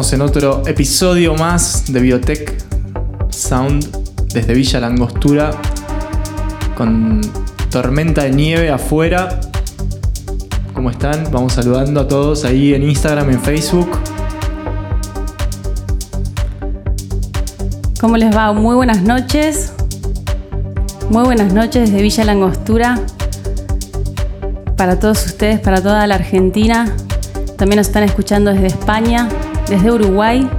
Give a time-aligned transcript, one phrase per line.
[0.00, 2.64] En otro episodio más de Biotech
[3.28, 3.86] Sound
[4.32, 5.50] desde Villa Langostura
[6.74, 7.20] con
[7.70, 9.40] tormenta de nieve afuera.
[10.74, 11.30] ¿Cómo están?
[11.30, 13.90] Vamos saludando a todos ahí en Instagram, en Facebook.
[18.00, 18.54] ¿Cómo les va?
[18.54, 19.74] Muy buenas noches.
[21.10, 22.98] Muy buenas noches desde Villa Langostura.
[24.78, 26.90] Para todos ustedes, para toda la Argentina.
[27.58, 29.28] También nos están escuchando desde España,
[29.70, 30.50] desde Uruguay.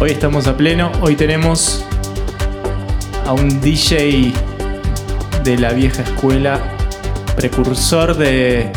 [0.00, 1.84] Hoy estamos a pleno, hoy tenemos
[3.26, 4.32] a un DJ
[5.42, 6.60] de la vieja escuela,
[7.34, 8.70] precursor de,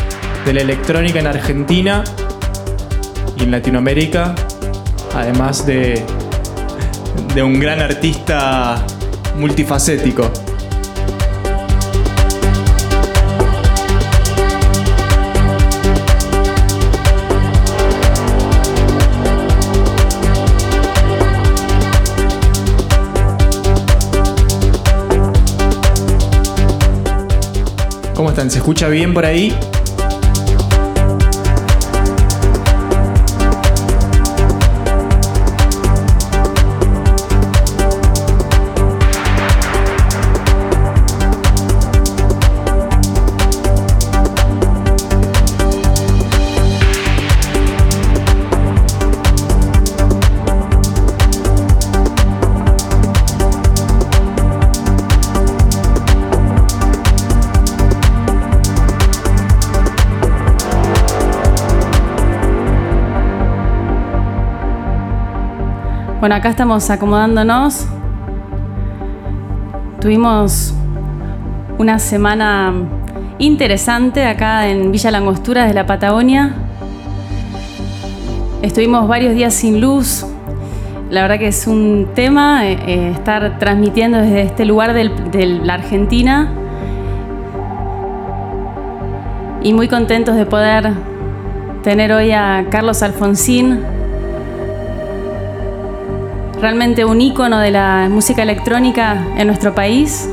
[0.44, 2.02] la electrónica en Argentina
[3.36, 4.34] y en Latinoamérica,
[5.14, 6.04] además de,
[7.34, 8.84] de un gran artista
[9.36, 10.30] multifacético.
[28.14, 28.50] ¿Cómo están?
[28.50, 29.56] ¿Se escucha bien por ahí?
[66.20, 67.86] Bueno, acá estamos acomodándonos.
[70.02, 70.74] Tuvimos
[71.78, 72.74] una semana
[73.38, 76.52] interesante acá en Villa Langostura de la Patagonia.
[78.60, 80.26] Estuvimos varios días sin luz.
[81.08, 85.72] La verdad que es un tema eh, eh, estar transmitiendo desde este lugar de la
[85.72, 86.52] Argentina.
[89.62, 90.92] Y muy contentos de poder
[91.82, 93.80] tener hoy a Carlos Alfonsín,
[96.60, 100.28] realmente un ícono de la música electrónica en nuestro país.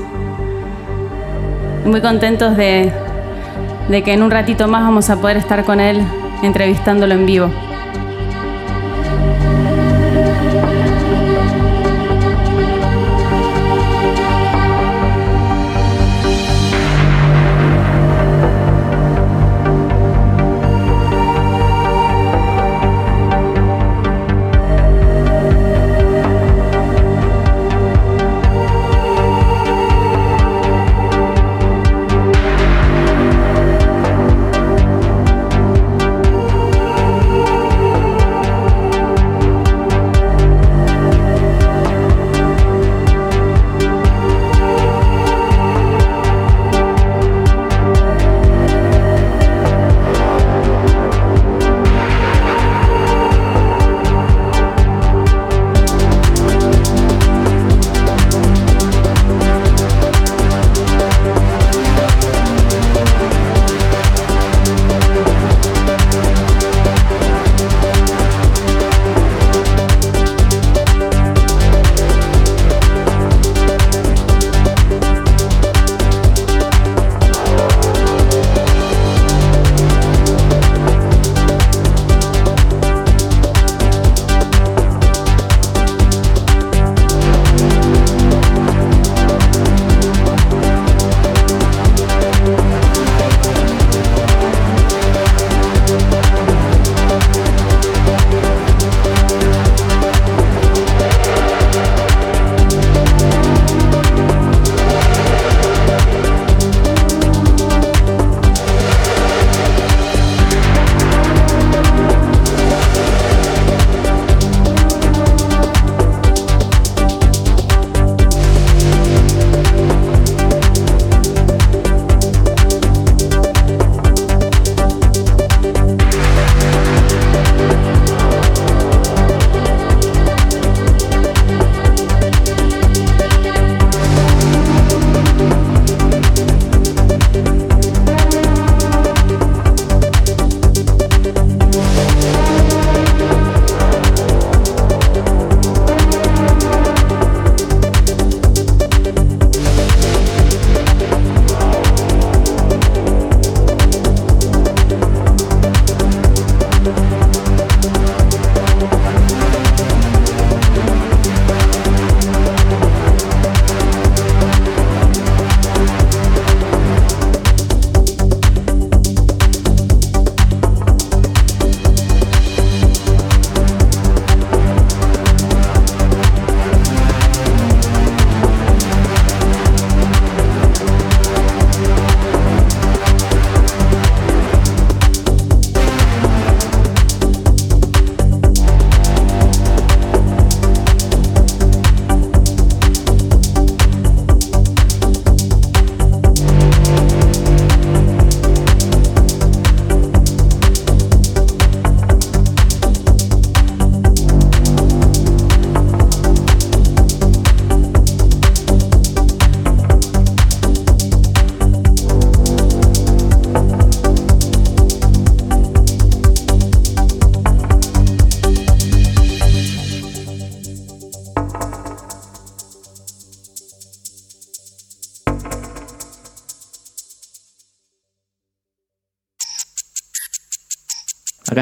[1.86, 2.92] Muy contentos de,
[3.90, 6.02] de que en un ratito más vamos a poder estar con él
[6.44, 7.67] entrevistándolo en vivo.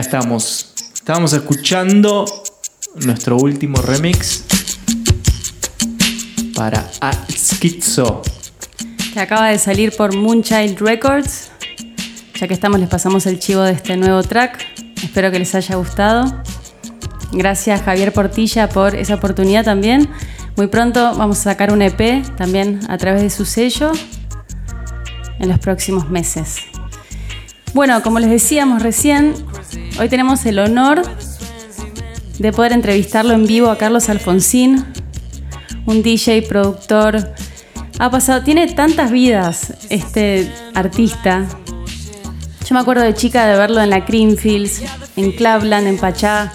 [0.06, 0.74] Estamos.
[0.94, 2.26] Estábamos escuchando
[3.06, 4.46] nuestro último remix
[6.54, 6.88] para
[7.32, 8.22] Schizo.
[9.14, 11.50] Que acaba de salir por Moonchild Records.
[12.40, 14.64] Ya que estamos, les pasamos el chivo de este nuevo track.
[15.04, 16.44] Espero que les haya gustado.
[17.32, 20.08] Gracias Javier Portilla por esa oportunidad también.
[20.56, 23.92] Muy pronto vamos a sacar un EP también a través de su sello
[25.40, 26.58] en los próximos meses.
[27.74, 29.34] Bueno, como les decíamos recién,
[30.00, 31.02] hoy tenemos el honor
[32.40, 34.84] de poder entrevistarlo en vivo a Carlos Alfonsín,
[35.86, 37.34] un DJ, productor.
[38.00, 41.46] Ha pasado, tiene tantas vidas este artista.
[42.68, 44.82] Yo me acuerdo de chica de verlo en la Creamfields,
[45.16, 46.52] en Clubland, en Pachá,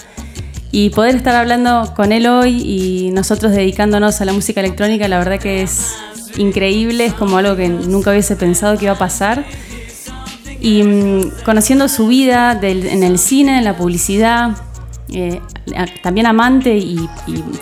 [0.72, 5.18] y poder estar hablando con él hoy y nosotros dedicándonos a la música electrónica, la
[5.18, 5.94] verdad que es
[6.36, 9.44] increíble, es como algo que nunca hubiese pensado que iba a pasar
[10.60, 14.56] y mm, conociendo su vida en el cine, en la publicidad,
[15.12, 15.40] eh,
[16.02, 17.08] también amante y,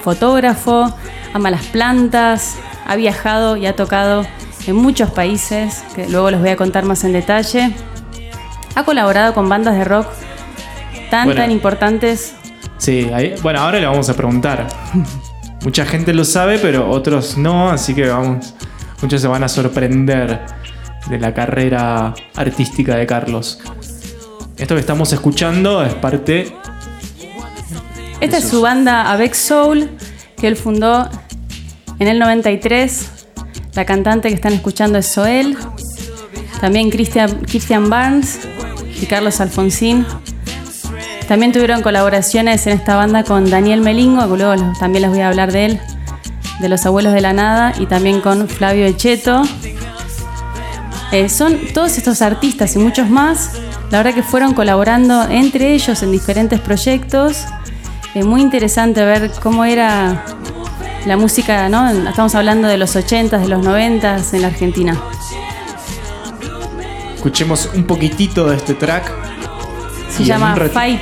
[0.03, 0.93] fotógrafo,
[1.33, 4.27] ama las plantas, ha viajado y ha tocado
[4.67, 7.73] en muchos países, que luego los voy a contar más en detalle.
[8.75, 10.07] Ha colaborado con bandas de rock
[11.11, 12.35] tan, tan importantes.
[12.77, 13.11] Sí,
[13.43, 14.69] bueno, ahora le vamos a preguntar.
[15.65, 18.55] Mucha gente lo sabe, pero otros no, así que vamos,
[19.03, 20.58] muchos se van a sorprender
[21.09, 23.61] de la carrera artística de Carlos.
[24.57, 26.53] Esto que estamos escuchando es parte.
[28.21, 29.91] Esta es su banda Avex Soul,
[30.37, 31.09] que él fundó
[31.99, 33.11] en el 93.
[33.75, 35.57] La cantante que están escuchando es Soel.
[36.61, 38.41] También Christian, Christian Barnes
[39.01, 40.05] y Carlos Alfonsín.
[41.29, 45.29] También tuvieron colaboraciones en esta banda con Daniel Melingo, que luego también les voy a
[45.29, 45.81] hablar de él,
[46.59, 49.43] de Los Abuelos de la Nada, y también con Flavio Echeto,
[51.11, 53.53] eh, son todos estos artistas y muchos más,
[53.91, 57.45] la verdad que fueron colaborando entre ellos en diferentes proyectos.
[58.15, 60.25] Es muy interesante ver cómo era
[61.07, 61.89] la música, ¿no?
[62.09, 65.01] Estamos hablando de los 80s, de los 90s en la Argentina.
[67.15, 69.11] Escuchemos un poquitito de este track.
[70.11, 71.01] Se llama Fight.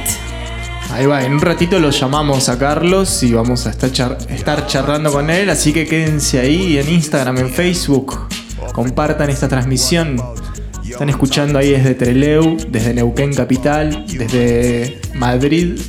[0.92, 5.10] Ahí va, en un ratito lo llamamos a Carlos y vamos a estar, estar charlando
[5.10, 8.28] con él, así que quédense ahí en Instagram, en Facebook
[8.76, 10.23] compartan esta transmisión.
[10.87, 15.80] Están escuchando ahí desde Treleu, desde Neuquén Capital, desde Madrid.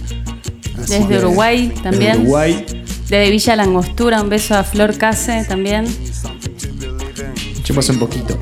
[0.88, 2.14] Desde Uruguay también.
[2.14, 2.66] Desde Uruguay.
[3.10, 5.86] Desde Villa Langostura, un beso a Flor Case también.
[7.60, 8.40] Echemos un poquito.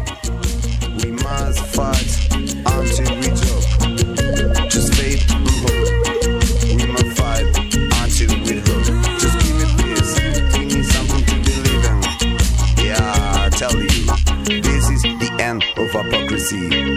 [16.46, 16.95] See.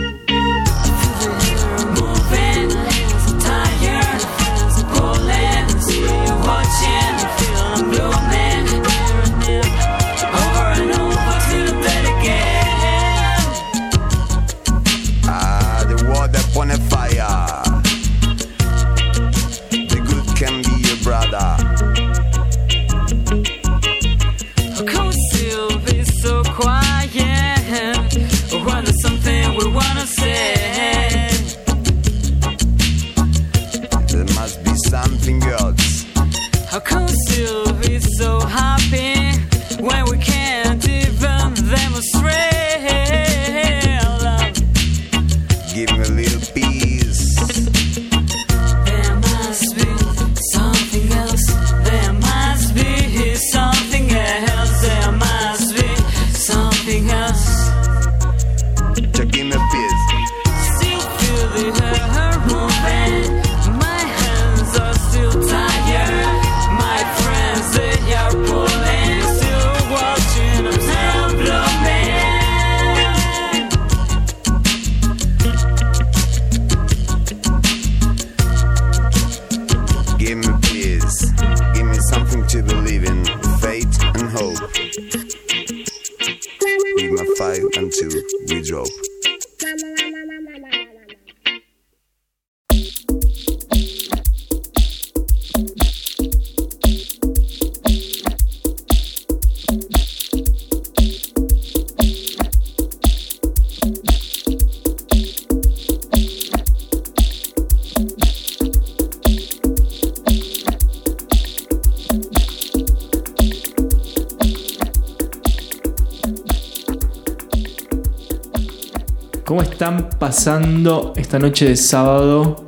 [120.78, 122.64] ¿Cómo están pasando esta noche de sábado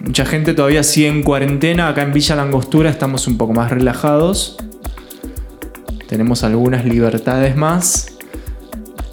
[0.00, 1.88] Mucha gente todavía sigue en cuarentena.
[1.88, 4.56] Acá en Villa Langostura estamos un poco más relajados.
[6.08, 8.08] Tenemos algunas libertades más.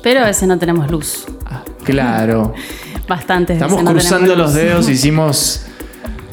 [0.01, 1.25] Pero a veces no tenemos luz.
[1.45, 2.53] Ah, claro.
[3.07, 5.65] Bastantes veces Estamos cruzando los dedos, hicimos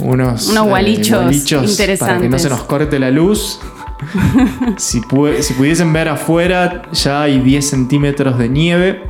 [0.00, 2.42] unos, Unos gualichos para que no interesantes.
[2.42, 3.58] se nos corte la luz.
[4.78, 9.02] si, pu- si pudiesen ver afuera, ya hay 10 centímetros de nieve.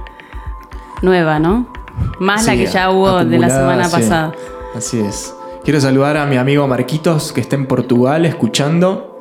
[1.03, 1.76] Nueva, ¿no?
[2.19, 3.97] Más la que ya hubo de la semana sí.
[3.97, 4.33] pasada.
[4.75, 5.35] Así es.
[5.65, 9.21] Quiero saludar a mi amigo Marquitos, que está en Portugal escuchando.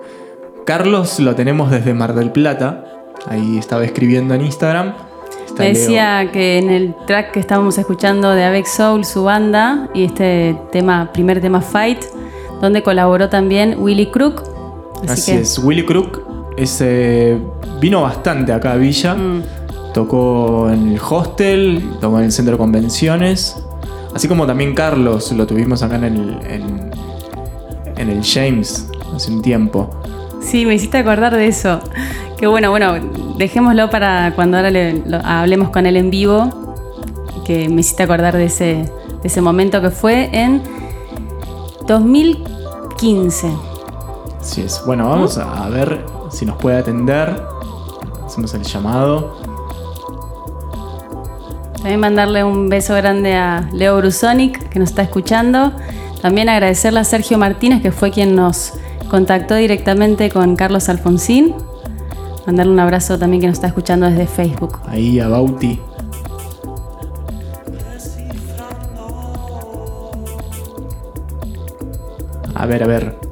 [0.65, 2.85] Carlos lo tenemos desde Mar del Plata.
[3.27, 4.93] Ahí estaba escribiendo en Instagram.
[5.45, 5.81] Está Me Leo.
[5.81, 10.55] decía que en el track que estábamos escuchando de Avex Soul, su banda, y este
[10.71, 12.03] tema, primer tema Fight,
[12.61, 14.43] donde colaboró también Willy Crook.
[15.03, 15.59] Así, Así que es.
[15.59, 16.21] Willy Crook
[16.57, 17.39] es, eh,
[17.79, 19.15] vino bastante acá a Villa.
[19.15, 19.43] Mm.
[19.95, 23.55] Tocó en el hostel, tocó en el centro de convenciones.
[24.13, 26.91] Así como también Carlos lo tuvimos acá en el, en,
[27.95, 29.89] en el James hace un tiempo.
[30.41, 31.79] Sí, me hiciste acordar de eso.
[32.37, 32.93] Que bueno, bueno,
[33.37, 36.49] dejémoslo para cuando ahora le- lo- hablemos con él en vivo.
[37.45, 38.65] Que me hiciste acordar de ese,
[39.21, 40.61] de ese momento que fue en
[41.87, 43.49] 2015.
[44.41, 44.81] Así es.
[44.85, 47.41] Bueno, vamos a ver si nos puede atender.
[48.25, 49.37] Hacemos el llamado.
[51.85, 55.71] También mandarle un beso grande a Leo Brusonic, que nos está escuchando.
[56.19, 58.73] También agradecerle a Sergio Martínez, que fue quien nos
[59.07, 61.53] contactó directamente con Carlos Alfonsín.
[62.47, 64.79] Mandarle un abrazo también que nos está escuchando desde Facebook.
[64.87, 65.79] Ahí a Bauti.
[72.55, 73.24] A ver, a ver.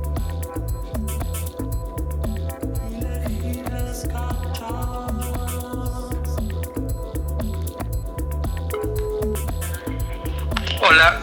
[10.94, 11.20] Hola,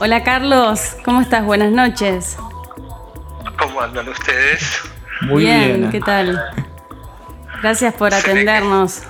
[0.00, 1.44] Hola Carlos, ¿cómo estás?
[1.44, 2.36] Buenas noches.
[3.56, 4.80] ¿cómo andan ustedes?
[5.20, 5.88] Muy bien.
[5.92, 6.42] ¿qué tal?
[7.62, 9.02] Gracias por Se ve que- atendernos.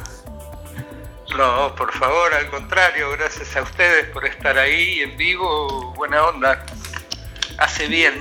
[1.38, 6.62] No, por favor, al contrario, gracias a ustedes por estar ahí en vivo, buena onda.
[7.56, 8.12] Hace bien.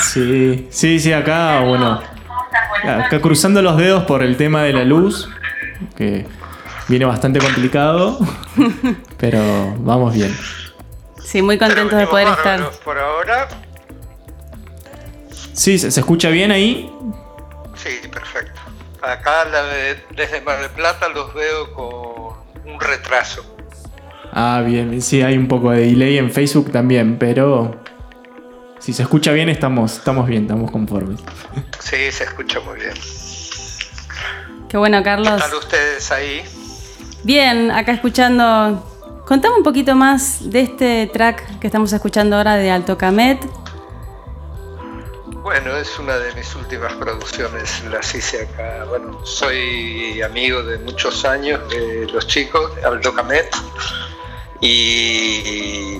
[0.00, 2.02] Sí, sí, sí, acá, bueno.
[2.82, 5.28] Acá cruzando los dedos por el tema de la luz,
[5.96, 6.26] que
[6.88, 8.18] viene bastante complicado,
[9.16, 10.36] pero vamos bien.
[11.24, 12.70] Sí, muy contentos de poder estar.
[12.84, 13.48] Por ahora,
[15.54, 16.90] Sí, ¿se, se escucha bien ahí?
[17.74, 18.60] sí, perfecto.
[19.02, 23.44] Acá la de- desde Mar del Plata los veo con un retraso.
[24.32, 27.76] Ah, bien, sí, hay un poco de delay en Facebook también, pero
[28.78, 31.20] si se escucha bien estamos, estamos bien, estamos conformes.
[31.80, 32.94] Sí, se escucha muy bien.
[34.68, 35.36] Qué bueno, ¿Qué Carlos.
[35.38, 36.42] tal ustedes ahí?
[37.24, 38.88] Bien, acá escuchando.
[39.26, 43.38] Contame un poquito más de este track que estamos escuchando ahora de Alto Camet.
[45.42, 48.84] Bueno, es una de mis últimas producciones, las hice acá.
[48.88, 53.54] Bueno, soy amigo de muchos años de los chicos, de Aldo Camet,
[54.60, 55.98] y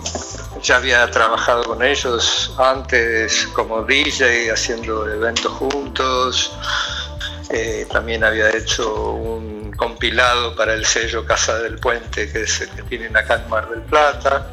[0.60, 6.56] ya había trabajado con ellos antes como DJ, haciendo eventos juntos.
[7.50, 12.70] Eh, también había hecho un compilado para el sello Casa del Puente, que es el
[12.70, 14.46] que tienen acá en Mar del Plata.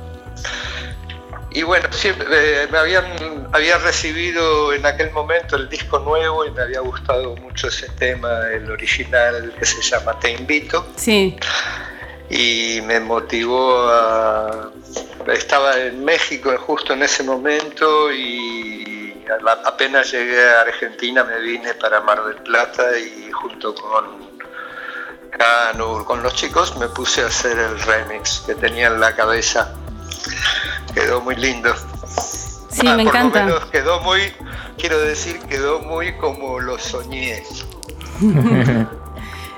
[1.51, 2.27] Y bueno, siempre
[2.63, 7.35] eh, me habían había recibido en aquel momento el disco nuevo y me había gustado
[7.37, 11.35] mucho ese tema, el original que se llama Te invito Sí,
[12.29, 14.71] y me motivó a
[15.27, 19.15] estaba en México justo en ese momento y
[19.65, 24.28] apenas llegué a Argentina me vine para Mar del Plata y junto con
[26.05, 29.73] Con los chicos me puse a hacer el remix que tenía en la cabeza.
[30.93, 31.73] Quedó muy lindo.
[32.71, 33.45] sí, Ah, me por lo encanta.
[33.45, 34.33] menos quedó muy,
[34.77, 37.43] quiero decir, quedó muy como lo soñé.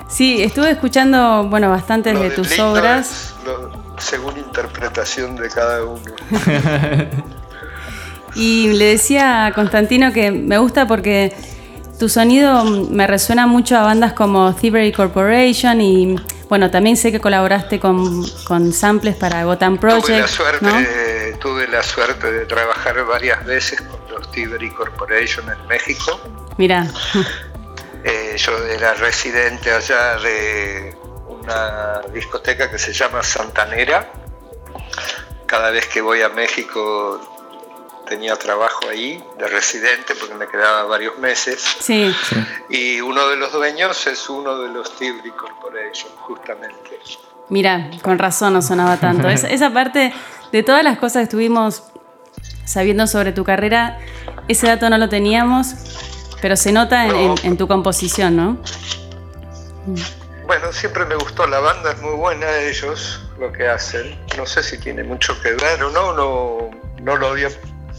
[0.08, 3.10] Sí, estuve escuchando, bueno, bastantes Lo de de tus obras.
[3.10, 6.02] es lo- según interpretación de cada uno.
[8.34, 11.34] Y le decía a Constantino que me gusta porque
[12.02, 16.16] tu sonido me resuena mucho a bandas como Thievery Corporation y
[16.48, 20.06] bueno, también sé que colaboraste con, con samples para Gotham Project.
[20.08, 21.38] tuve la suerte, ¿no?
[21.38, 26.20] tuve la suerte de trabajar varias veces con los Tiberi Corporation en México.
[26.58, 26.88] Mira,
[28.04, 30.96] Eh, yo era residente allá de
[31.28, 34.10] una discoteca que se llama Santanera.
[35.46, 37.31] Cada vez que voy a México
[38.06, 41.62] tenía trabajo ahí de residente porque me quedaba varios meses.
[41.80, 42.14] sí,
[42.68, 46.98] Y uno de los dueños es uno de los Tibri Corporation, justamente.
[47.48, 49.28] mira, con razón no sonaba tanto.
[49.28, 50.12] Esa, esa parte
[50.52, 51.82] de todas las cosas que estuvimos
[52.64, 53.98] sabiendo sobre tu carrera,
[54.48, 55.74] ese dato no lo teníamos,
[56.40, 58.58] pero se nota en, en- en tu composición, ¿no?
[60.46, 64.18] Bueno, siempre me gustó la banda, es muy buena ellos lo que hacen.
[64.36, 67.48] No sé si tiene mucho que ver o no, no, no lo había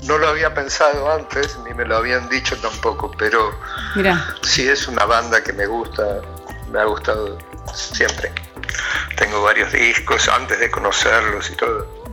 [0.08, 3.52] no lo había pensado antes, ni me lo habían dicho tampoco, pero
[3.96, 6.22] Mira, sí es una banda que me gusta,
[6.72, 7.38] me ha gustado
[7.74, 8.32] siempre.
[9.18, 12.04] Tengo varios discos antes de conocerlos y todo.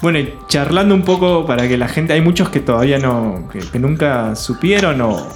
[0.00, 3.60] Bueno, y charlando un poco para que la gente, hay muchos que todavía no, que,
[3.60, 5.28] que nunca supieron o,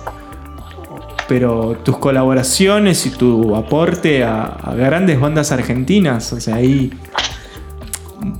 [1.28, 6.92] pero tus colaboraciones y tu aporte a, a grandes bandas argentinas, o sea, ahí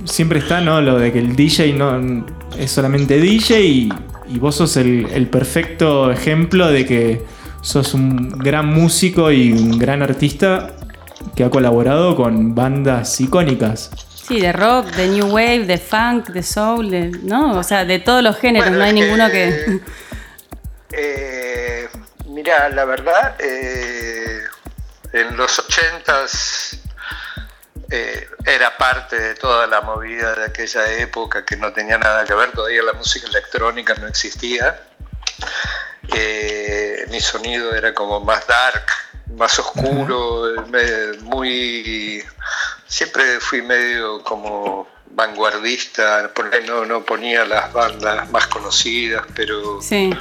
[0.03, 0.81] siempre está, ¿no?
[0.81, 2.25] Lo de que el DJ no
[2.59, 3.89] es solamente DJ y,
[4.27, 7.25] y vos sos el, el perfecto ejemplo de que
[7.61, 10.73] sos un gran músico y un gran artista
[11.35, 13.91] que ha colaborado con bandas icónicas.
[14.27, 17.57] sí, de rock, de new wave, de funk, de soul, de- ¿no?
[17.57, 19.79] O sea, de todos los géneros, Bueno, no hay ninguno que...
[20.91, 21.87] Eh,
[22.29, 24.39] mira, la verdad, eh,
[25.13, 26.79] en los ochentas
[27.89, 32.33] eh, era parte de toda la movida de aquella época que no tenía nada que
[32.33, 34.87] ver, todavía la música electrónica no existía.
[36.13, 38.85] Eh, mi sonido era como más dark,
[39.35, 40.65] más oscuro,
[41.21, 42.23] muy...
[42.87, 46.31] Siempre fui medio como vanguardista,
[46.67, 50.11] no, no ponía las bandas más conocidas, pero Sí,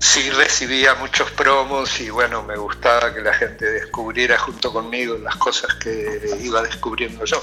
[0.00, 5.36] sí recibía muchos promos y bueno, me gustaba que la gente descubriera junto conmigo las
[5.36, 7.40] cosas que iba descubriendo yo.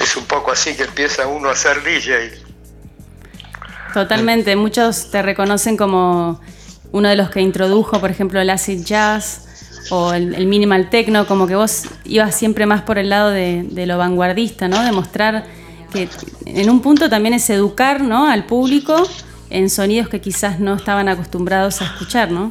[0.00, 2.32] Es un poco así que empieza uno a ser DJ.
[3.92, 4.54] totalmente.
[4.54, 6.40] Muchos te reconocen como
[6.92, 9.48] uno de los que introdujo, por ejemplo, el acid jazz
[9.90, 13.86] o el, minimal techno, como que vos ibas siempre más por el lado de, de
[13.86, 14.84] lo vanguardista, ¿no?
[14.84, 15.46] De mostrar
[15.92, 16.08] que
[16.46, 18.28] en un punto también es educar, ¿no?
[18.28, 19.04] Al público
[19.52, 22.50] en sonidos que quizás no estaban acostumbrados a escuchar, ¿no?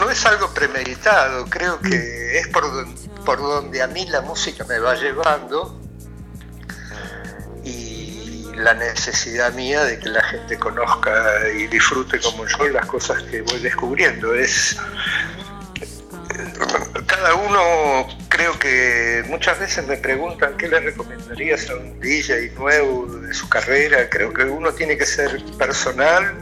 [0.00, 2.64] No es algo premeditado, creo que es por,
[3.24, 5.80] por donde a mí la música me va llevando
[7.64, 11.12] y la necesidad mía de que la gente conozca
[11.56, 14.34] y disfrute como yo las cosas que voy descubriendo.
[14.34, 14.76] Es
[17.06, 23.06] cada uno creo que muchas veces me preguntan qué le recomendarías a un DJ nuevo
[23.06, 24.08] de su carrera.
[24.08, 26.34] Creo que uno tiene que ser personal,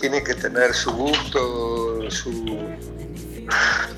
[0.00, 2.32] tiene que tener su gusto, su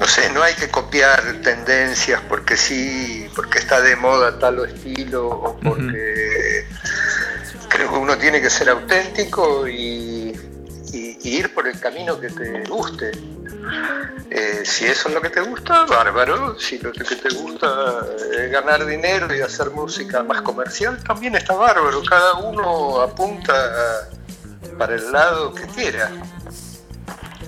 [0.01, 4.65] no sé, no hay que copiar tendencias porque sí, porque está de moda tal o
[4.65, 6.67] estilo o porque
[7.69, 10.33] creo que uno tiene que ser auténtico y,
[10.93, 13.13] y- y ir por el camino que te guste.
[14.31, 16.59] Eh, si eso es lo que te gusta, bárbaro.
[16.59, 21.55] Si lo que te gusta es ganar dinero y hacer música más comercial, también está
[21.55, 22.03] bárbaro.
[22.03, 24.09] Cada uno apunta
[24.79, 26.11] para el lado que quiera.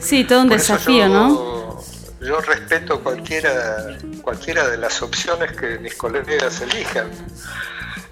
[0.00, 1.80] Sí, todo un Por desafío, yo, ¿no?
[2.20, 7.10] Yo respeto cualquiera, cualquiera de las opciones que mis colegas elijan.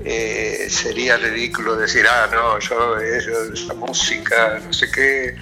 [0.04, 5.36] Eh, sería ridículo decir, ah, no, yo, ellos, la música, no sé qué.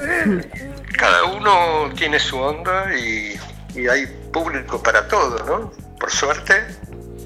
[0.00, 3.38] Eh, cada uno tiene su onda y,
[3.74, 5.72] y hay público para todo, ¿no?
[5.98, 6.64] Por suerte,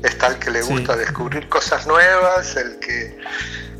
[0.02, 0.72] está el que le Sí.
[0.72, 3.18] gusta descubrir cosas nuevas, el que...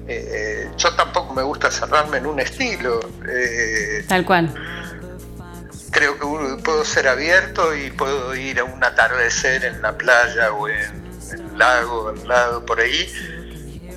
[0.07, 3.01] eh, yo tampoco me gusta cerrarme en un estilo.
[3.29, 4.53] eh, Tal cual.
[5.91, 10.53] creo que uno- puedo ser abierto y puedo ir a un atardecer en la playa
[10.53, 13.09] o en el lago al lado por ahí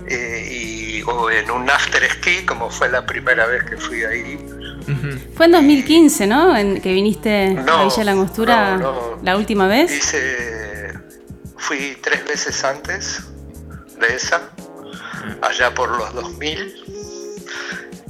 [0.08, 4.38] eh, y- o en un after ski como fue la primera vez que fui ahí
[5.36, 6.56] Fue en 2015, ¿no?
[6.56, 9.20] En que viniste a Villa Langostura no, no.
[9.24, 9.92] la última vez.
[9.92, 10.94] hice
[11.58, 13.24] fui tres veces antes
[14.00, 14.50] de esa
[15.42, 16.76] allá por los 2000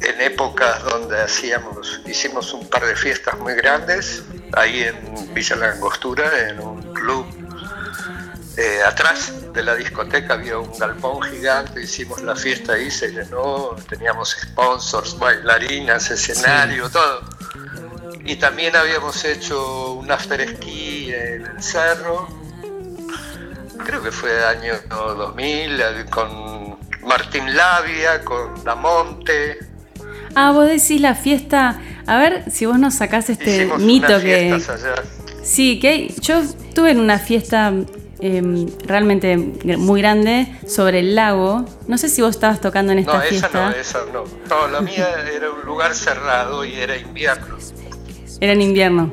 [0.02, 6.50] en épocas donde hacíamos hicimos un par de fiestas muy grandes ahí en Villa Langostura
[6.50, 7.26] en un club
[8.58, 13.76] Eh, atrás de la discoteca había un galpón gigante, hicimos la fiesta ahí, se llenó,
[13.88, 17.22] teníamos sponsors, bailarinas, escenario, todo.
[18.26, 22.28] Y también habíamos hecho un after ski en el cerro,
[23.86, 29.60] creo que fue año 2000, eh, con Martín Labia, con Damonte.
[30.36, 31.80] Ah, vos decís la fiesta.
[32.08, 34.52] A ver si vos nos sacás este Hicimos mito unas que.
[34.54, 34.96] allá.
[35.44, 37.72] Sí, que hay- yo estuve en una fiesta
[38.20, 41.66] em, realmente muy grande sobre el lago.
[41.88, 43.70] No sé si vos estabas tocando en esta No, esa fiesta.
[43.70, 44.24] no, esa no.
[44.50, 47.58] No, la mía era un lugar cerrado y era invierno.
[48.40, 49.12] Era en invierno.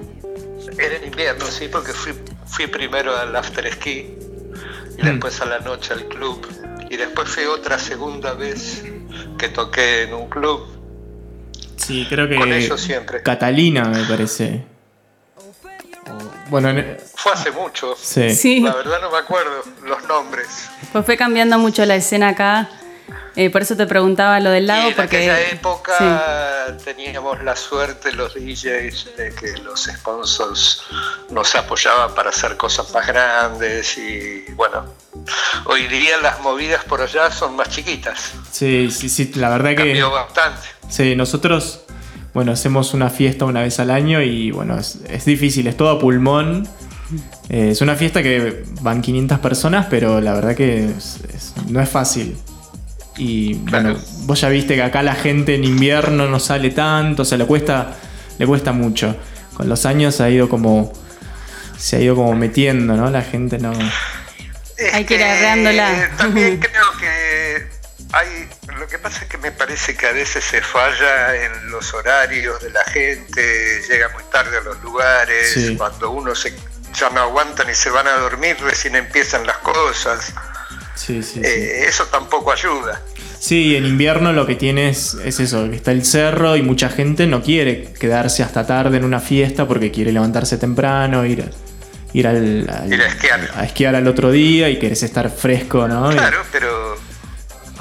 [0.79, 2.13] Era en invierno, sí, porque fui,
[2.47, 3.91] fui primero al after ski
[4.99, 5.07] y Mm.
[5.07, 6.47] después a la noche al club.
[6.91, 8.85] y después fue otra segunda vez
[9.39, 10.61] que toqué en un club.
[11.77, 12.37] Sí, creo que.
[12.37, 13.21] Con ellos siempre.
[13.23, 14.65] Catalina, me parece.
[16.49, 17.97] Bueno, en- Fue hace mucho.
[18.01, 18.31] sí.
[18.35, 20.47] Sí, La verdad no me acuerdo los nombres.
[20.93, 22.69] pues fue cambiando mucho la escena acá.
[23.37, 25.17] Eh, por eso te preguntaba lo del lago, y en porque.
[25.17, 30.83] aquella época teníamos la suerte los DJs de que los sponsors
[31.31, 34.85] nos apoyaban para hacer cosas más grandes y bueno,
[35.65, 38.33] hoy día las movidas por allá son más chiquitas.
[38.53, 39.77] Sí, sí, sí, la verdad que.
[39.79, 40.69] Cambió bastante.
[40.89, 41.81] Sí, nosotros,
[42.35, 45.91] bueno, hacemos una fiesta una vez al año y bueno, es, es difícil, es todo
[45.91, 46.67] a pulmón.
[47.49, 51.81] Eh, es una fiesta que van 500 personas, pero la verdad que es- es- no
[51.81, 52.37] es fácil.
[53.17, 57.25] Y bueno, vos ya viste que acá la gente en invierno no sale tanto, o
[57.25, 57.93] sea, le cuesta,
[58.39, 59.15] le cuesta mucho.
[59.55, 60.93] Con los años ha ido como.
[61.79, 63.09] Se ha ido como metiendo, ¿no?
[63.11, 63.73] La gente no.
[64.93, 65.93] Hay que ir arreglándola.
[66.05, 67.74] Este, También creo que
[68.15, 68.49] hay.
[68.79, 72.61] Lo que pasa es que me parece que a veces se falla en los horarios
[72.63, 75.77] de la gente, llega muy tarde a los lugares, Sí.
[75.77, 76.55] cuando uno se,
[76.99, 80.33] ya no aguantan y se van a dormir, recién empiezan las cosas.
[80.95, 81.41] Sí, sí.
[81.45, 83.01] Eh, eso tampoco ayuda.
[83.39, 87.27] Sí, en invierno lo que tienes es eso, que está el cerro y mucha gente
[87.27, 91.45] no quiere quedarse hasta tarde en una fiesta porque quiere levantarse temprano, ir,
[92.15, 93.51] ir, al, al- Ir a esquiar.
[93.55, 96.09] a esquiar al otro día y querés estar fresco, ¿no?
[96.11, 96.94] Claro, pero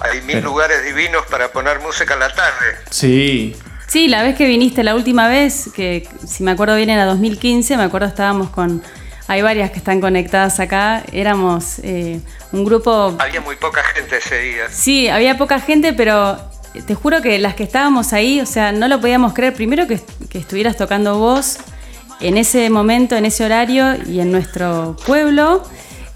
[0.04, 2.78] hay mil Pero- lugares divinos para poner música a la tarde.
[2.90, 3.56] sí,
[3.88, 7.78] Sí, la vez que viniste la última vez, que si me acuerdo bien era 2015,
[7.78, 8.82] me acuerdo estábamos con.
[9.28, 11.04] Hay varias que están conectadas acá.
[11.12, 12.20] Éramos eh,
[12.52, 13.16] un grupo.
[13.20, 14.64] Había muy poca gente ese día.
[14.72, 16.40] Sí, había poca gente, pero
[16.88, 19.54] te juro que las que estábamos ahí, o sea, no lo podíamos creer.
[19.54, 21.58] Primero que, que estuvieras tocando vos
[22.20, 25.64] en ese momento, en ese horario y en nuestro pueblo.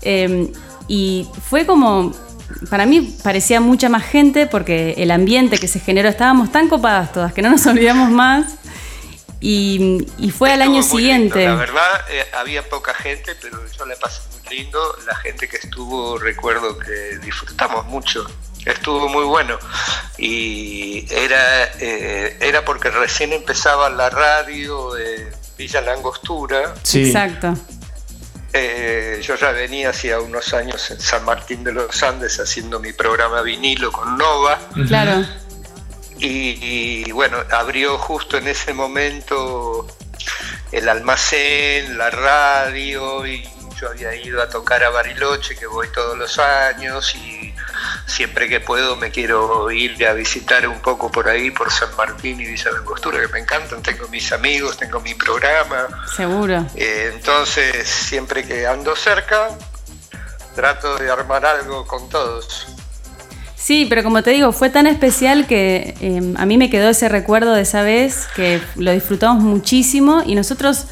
[0.01, 0.51] Eh,
[0.87, 2.11] y fue como,
[2.69, 7.11] para mí parecía mucha más gente porque el ambiente que se generó, estábamos tan copadas
[7.11, 8.55] todas que no nos olvidamos más.
[9.39, 11.39] Y, y fue al año siguiente.
[11.39, 14.79] lindo, La verdad, eh, había poca gente, pero yo la pasé muy lindo.
[15.05, 18.25] La gente que estuvo, recuerdo que disfrutamos mucho.
[18.65, 19.59] Estuvo muy bueno.
[20.17, 26.73] Y era, eh, era porque recién empezaba la radio de Villa Langostura.
[26.81, 27.05] sí.
[27.05, 27.53] Exacto.
[28.53, 32.93] Eh, yo ya venía hacía unos años en San Martín de los Andes haciendo mi
[32.93, 34.59] programa vinilo con Nova.
[34.87, 35.25] Claro.
[36.17, 39.85] Y, y, bueno, abrió justo en ese momento
[40.71, 43.47] el almacén, la radio, y
[43.79, 47.53] yo había ido a tocar a Bariloche, que voy todos los años, y
[48.07, 52.39] siempre que puedo me quiero ir a visitar un poco por ahí, por San Martín
[52.39, 56.65] y Villa Langostura, que me encantan, tengo mis amigos, tengo mi programa, Seguro.
[56.75, 59.49] eh, entonces siempre que ando cerca,
[60.55, 62.67] trato de armar algo con todos.
[63.55, 67.09] Sí, pero como te digo, fue tan especial que eh, a mí me quedó ese
[67.09, 70.85] recuerdo de esa vez que lo disfrutamos muchísimo y nosotros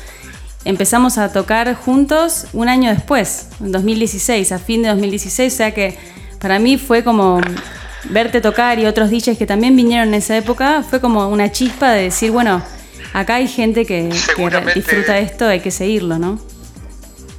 [0.65, 5.73] empezamos a tocar juntos un año después, en 2016, a fin de 2016, o sea
[5.73, 5.97] que
[6.39, 7.41] para mí fue como
[8.06, 11.91] verte tocar y otros DJs que también vinieron en esa época, fue como una chispa
[11.91, 12.62] de decir, bueno,
[13.13, 14.04] acá hay gente que,
[14.76, 16.39] disfruta esto, hay que seguirlo, ¿no?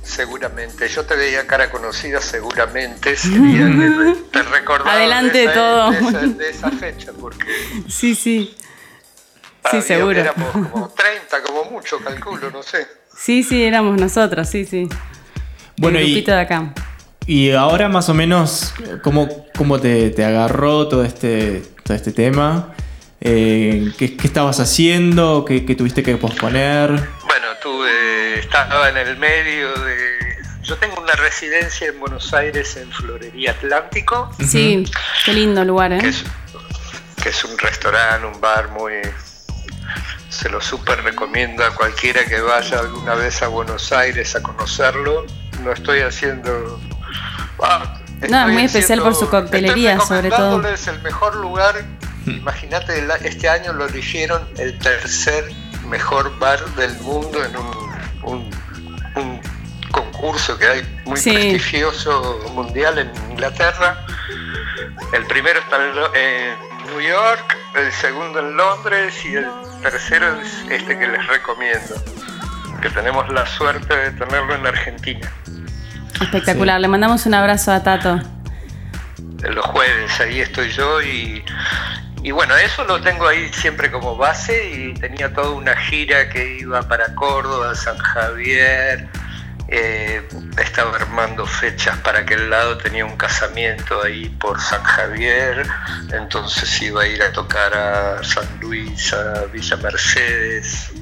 [0.02, 5.54] Seguramente, yo te veía cara conocida, seguramente sería que te recordaba Adelante de de esa,
[5.54, 5.90] todo.
[5.90, 7.46] de esa- de esa fecha, porque
[7.88, 8.54] Sí, sí.
[8.56, 10.20] Sí, había- seguro.
[10.20, 12.86] éramos como 30, como mucho, calculo, no sé.
[13.18, 14.88] Sí, sí, éramos nosotros, sí, sí.
[15.76, 16.72] Bueno, El y, grupito de acá.
[17.26, 22.72] Y ahora más o menos, ¿cómo, cómo te, te agarró todo este, todo este tema?
[23.20, 25.44] Eh, ¿qué, qué estabas haciendo?
[25.44, 26.90] ¿Qué, qué tuviste que posponer?
[26.90, 29.96] Bueno, tuve, estaba en el medio de...
[30.62, 34.84] Yo tengo una residencia en Buenos Aires, en Florería Atlántico, Sí,
[35.24, 36.10] qué lindo lugar, que ¿eh?
[36.10, 36.24] es,
[37.22, 38.94] que es un restaurante, un bar muy...
[40.28, 45.24] Se lo súper recomiendo a cualquiera que vaya alguna vez a Buenos Aires a conocerlo.
[45.62, 46.78] No estoy haciendo...
[48.28, 50.58] No, muy especial por su coctelería, sobre todo.
[50.60, 51.84] recomendándoles el mejor lugar.
[52.26, 55.44] Imagínate, este año lo eligieron el tercer
[55.88, 57.90] mejor bar del mundo en un,
[58.24, 58.50] un-
[59.16, 59.40] un
[59.92, 61.30] concurso que hay muy Sí.
[61.30, 64.04] prestigioso mundial en Inglaterra.
[65.12, 65.76] El primero está
[66.14, 66.54] en
[66.86, 69.46] New York, el segundo en Londres y el
[69.82, 71.94] tercero es este que les recomiendo.
[72.82, 75.32] Que tenemos la suerte de tenerlo en Argentina.
[76.20, 76.80] Espectacular.
[76.80, 78.20] Le mandamos un abrazo a Tato.
[79.42, 81.44] los jueves, ahí estoy yo y,
[82.22, 86.58] y bueno, eso lo tengo ahí siempre como base y tenía toda una gira que
[86.58, 89.08] iba para Córdoba, San Javier,
[89.68, 90.22] eh,
[90.58, 95.66] estaba armando fechas para aquel lado, tenía un casamiento ahí por San Javier,
[96.12, 100.92] entonces iba a ir a tocar a San Luis, a Villa Mercedes,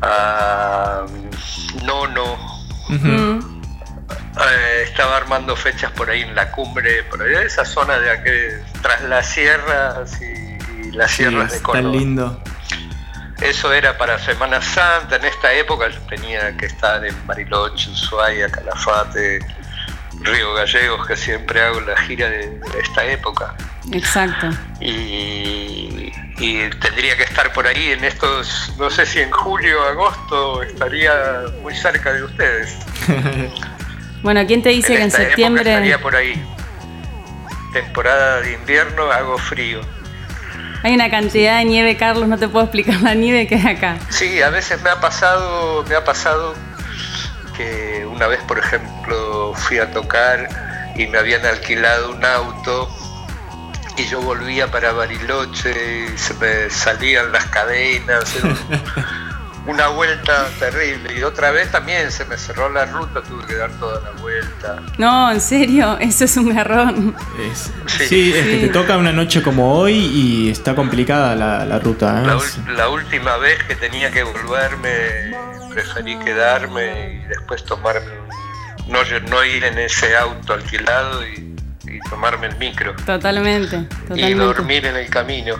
[0.00, 1.04] a
[1.84, 2.36] Nono.
[2.88, 3.61] Mm.
[4.12, 8.62] Eh, estaba armando fechas por ahí en la cumbre, por ahí, esa zona de aquel,
[8.82, 10.24] tras las sierras y,
[10.88, 11.82] y las Sí, sierras de Córdoba.
[11.82, 12.42] tan lindo.
[13.40, 18.48] Eso era para Semana Santa, en esta época yo tenía que estar en Bariloche, Ushuaia,
[18.48, 19.40] Calafate,
[20.20, 23.54] Río Gallegos, que siempre hago la gira de, de esta época.
[23.90, 24.48] Exacto.
[24.80, 29.86] Y, y tendría que estar por ahí en estos, no sé si en julio o
[29.88, 31.12] agosto estaría
[31.62, 32.76] muy cerca de ustedes.
[34.22, 35.70] Bueno, ¿quién te dice en que en septiembre...
[35.70, 36.42] estaría por ahí.
[37.72, 39.80] Temporada de invierno, hago frío.
[40.84, 43.96] Hay una cantidad de nieve, Carlos, no te puedo explicar la nieve que hay acá.
[44.08, 46.54] Sí, a veces me ha pasado, me ha pasado
[47.56, 50.48] que una vez, por ejemplo, fui a tocar
[50.96, 52.88] y me habían alquilado un auto
[53.96, 58.34] y yo volvía para Bariloche y se me salían las cadenas,
[59.66, 63.70] una vuelta terrible y otra vez también se me cerró la ruta, tuve que dar
[63.78, 64.76] toda la vuelta.
[64.98, 67.14] No, en serio, eso es un garrón.
[67.50, 68.06] Es- Sí.
[68.06, 72.22] sí, es que te toca una noche como hoy y está complicada la, la ruta.
[72.22, 72.26] ¿eh?
[72.26, 75.34] La, Es- ul- la última vez que tenía que volverme,
[75.70, 78.10] preferí quedarme y después tomarme,
[78.88, 78.98] no,
[79.30, 81.54] no ir en ese auto alquilado y,
[81.86, 84.44] y tomarme el micro Totalmente, y totalmente.
[84.44, 85.54] dormir en el camino.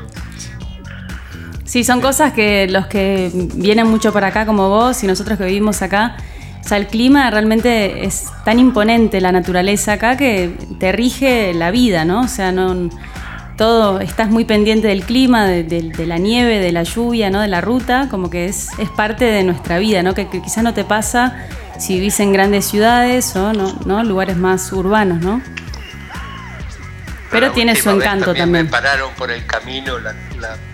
[1.73, 5.47] Sí, son cosas que los que vienen mucho para acá como vos y nosotros que
[5.47, 6.17] vivimos acá,
[6.63, 11.71] o sea, el clima realmente es tan imponente, la naturaleza acá, que te rige la
[11.71, 12.21] vida, ¿no?
[12.21, 12.91] O sea, no
[13.57, 17.41] todo, estás muy pendiente del clima, de, de- de la nieve, de la lluvia, ¿no?
[17.41, 20.13] De la ruta, como que es, es parte de nuestra vida, ¿no?
[20.13, 21.39] Que, que quizás no te pasa
[21.79, 24.05] si vivís en grandes ciudades o no, ¿no?
[24.05, 25.41] lugares más urbanos, ¿no?
[27.31, 28.67] Pero tiene su encanto también.
[28.67, 30.72] Me pararon por el camino la, la- ¿cómo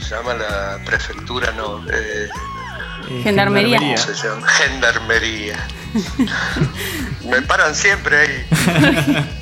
[0.00, 0.34] se llama?
[0.34, 1.84] La prefectura, no.
[1.90, 2.28] eh,
[3.08, 3.78] eh, Gendarmería.
[3.78, 4.46] ¿Cómo se llama?
[4.48, 5.66] Gendarmería.
[7.28, 8.46] me paran siempre ahí.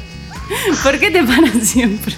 [0.83, 2.15] ¿Por qué te paran siempre?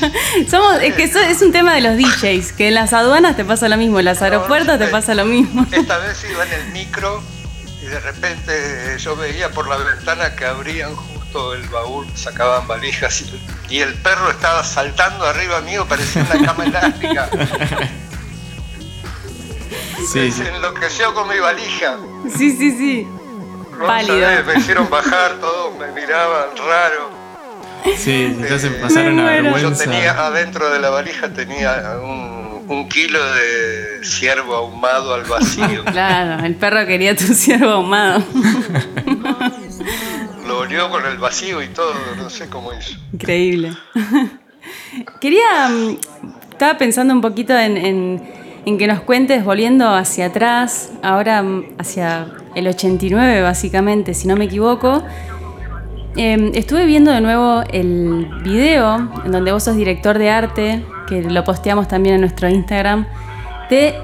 [0.50, 3.44] Somos, es que eso es un tema de los DJs, que en las aduanas te
[3.44, 5.66] pasa lo mismo, en los aeropuertos te pasa lo mismo.
[5.70, 7.22] Esta vez iba en el micro
[7.82, 10.94] y de repente yo veía por la ventana que abrían
[11.54, 16.64] el baúl, sacaban valijas y, y el perro estaba saltando arriba mío, parecía una cama
[16.66, 17.28] elástica.
[20.12, 20.32] Sí, sí.
[20.32, 21.96] Se enloqueció con mi valija.
[22.36, 23.08] Sí, sí, sí.
[23.78, 24.20] No Pálido.
[24.20, 27.10] sabés, me hicieron bajar, todos me miraban raro.
[27.98, 29.44] Sí, hacen Eh, pasar me una muero.
[29.44, 29.84] Yo vergüenza.
[29.84, 35.84] tenía adentro de la valija tenía un, un kilo de ciervo ahumado al vacío.
[35.92, 38.22] Claro, el perro quería tu ciervo ahumado.
[40.74, 42.98] Olió con el vacío y todo, no sé cómo hizo.
[43.12, 43.76] Increíble.
[45.20, 45.98] Quería, mm,
[46.50, 48.20] estaba pensando un poquito en,
[48.64, 54.46] que nos cuentes, volviendo hacia atrás, ahora mm, hacia el 89 básicamente, si no me
[54.46, 55.04] equivoco.
[56.16, 61.22] Eh, estuve viendo de nuevo el video en donde vos sos director de arte, que
[61.22, 63.06] lo posteamos también en nuestro Instagram,
[63.70, 63.94] de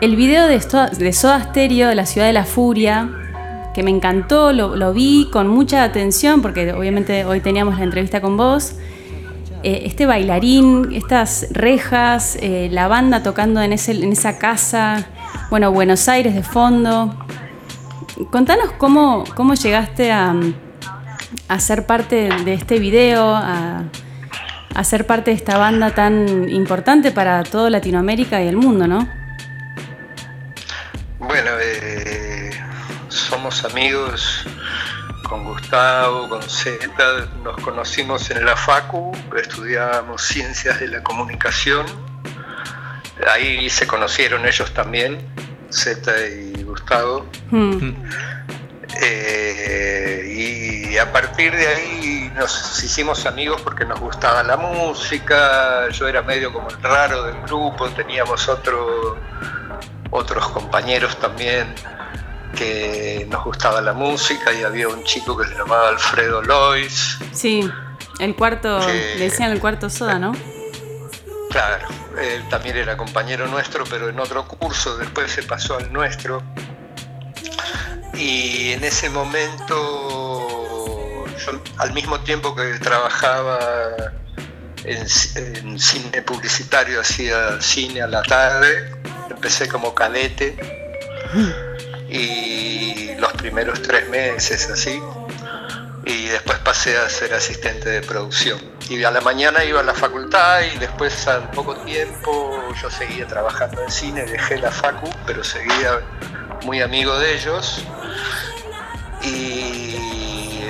[0.00, 3.10] el video de Soda Stereo de la ciudad de la furia,
[3.74, 8.36] que me encantó, lo, vi con mucha atención, porque obviamente hoy teníamos la entrevista con
[8.36, 8.74] vos.
[9.62, 15.06] Eh, este bailarín, estas rejas, eh, la banda tocando en esa casa,
[15.50, 17.14] bueno, Buenos Aires de fondo.
[18.30, 20.34] Contanos cómo, cómo llegaste a,
[21.48, 23.84] a ser parte de este video, a,
[24.74, 29.08] a ser parte de esta banda tan importante para toda Latinoamérica y el mundo, ¿no?
[31.18, 32.19] Bueno, eh,
[33.30, 34.44] somos amigos
[35.22, 41.86] con Gustavo, con Zeta, nos conocimos en la Facu, estudiábamos ciencias de la comunicación,
[43.28, 45.20] ahí se conocieron ellos también,
[45.72, 47.94] Zeta y Gustavo, Hmm.
[49.00, 56.08] Eh, y a partir de ahí nos hicimos amigos porque nos gustaba la música, yo
[56.08, 59.16] era medio como el raro del grupo, teníamos otro,
[60.10, 61.72] otros compañeros también
[62.60, 67.66] que nos gustaba la música y había un chico que se llamaba Alfredo Lois, Sí,
[68.18, 70.32] el cuarto, le decían el cuarto soda, ¿no?
[71.48, 71.88] claro,
[72.20, 76.42] él también era compañero nuestro pero en otro curso, después se pasó al nuestro.
[78.12, 80.44] Y en ese momento
[81.38, 83.58] yo al mismo tiempo que trabajaba
[84.84, 88.92] en, en cine publicitario, hacía cine a la tarde,
[89.30, 90.58] empecé como cadete
[92.10, 95.02] y los primeros tres meses, así.
[96.04, 98.58] Y después pasé a ser asistente de producción.
[98.88, 103.26] Y a la mañana iba a la facultad y después al poco tiempo yo seguía
[103.26, 106.00] trabajando en cine, dejé la facu, pero seguía
[106.64, 107.84] muy amigo de ellos.
[109.22, 110.60] Y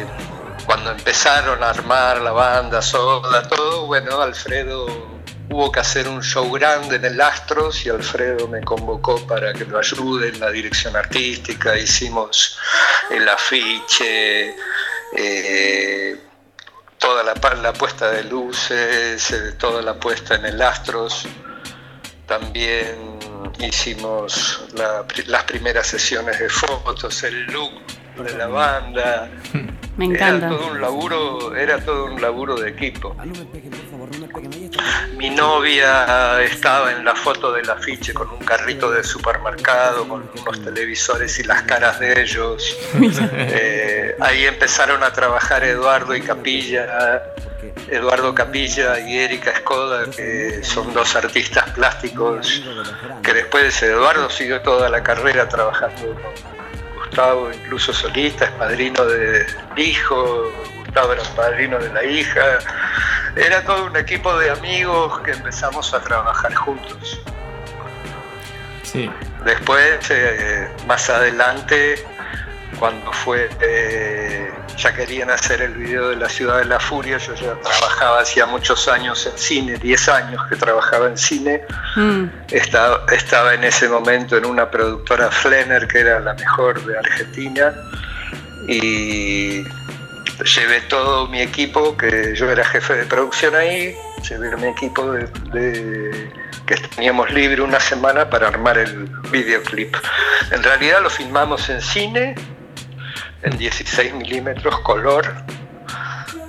[0.67, 5.20] cuando empezaron a armar la banda, soda, todo, bueno, Alfredo
[5.51, 9.65] hubo que hacer un show grande en el Astros y Alfredo me convocó para que
[9.65, 12.59] lo ayude en la dirección artística, hicimos
[13.11, 14.55] el afiche,
[15.17, 16.17] eh,
[16.99, 21.27] toda la, la, puesta de luces, eh, toda la puesta en el Astros,
[22.27, 23.19] también
[23.59, 27.73] hicimos la, las primeras sesiones de fotos, el look
[28.23, 29.31] de la banda.
[29.97, 30.47] Me encanta.
[30.47, 33.17] Era todo un laburo, era todo un laburo de equipo.
[35.17, 40.65] Mi novia estaba en la foto del afiche con un carrito de supermercado, con unos
[40.65, 42.77] televisores y las caras de ellos.
[43.53, 47.23] Eh, ahí empezaron a trabajar Eduardo y Capilla,
[47.89, 52.63] Eduardo Capilla y Erika Escoda, que son dos artistas plásticos,
[53.23, 59.47] que después Eduardo siguió toda la carrera trabajando con Gustavo, incluso solista, es padrino de
[59.77, 60.51] hijo,
[60.91, 62.59] Gustavo era padrino de la hija.
[63.37, 67.21] Era todo un equipo de amigos que empezamos a trabajar juntos.
[68.83, 69.09] Sí.
[69.45, 72.05] Después, eh, más adelante,
[72.81, 77.35] cuando fue, eh, ya querían hacer el video de la ciudad de la furia, yo
[77.35, 81.63] ya trabajaba hacía muchos años en cine, 10 años que trabajaba en cine,
[81.97, 86.99] Mm, estaba, estaba en ese momento en una productora Flenner, que era la mejor de
[86.99, 87.75] Argentina,
[88.69, 89.65] y
[90.45, 93.97] llevé todo mi equipo, que yo era jefe de producción ahí,
[94.29, 95.13] llevé mi equipo
[95.53, 99.95] que teníamos libre una semana para armar el videoclip.
[100.51, 102.35] En realidad lo filmamos en cine,
[103.43, 105.27] en 16 milímetros color.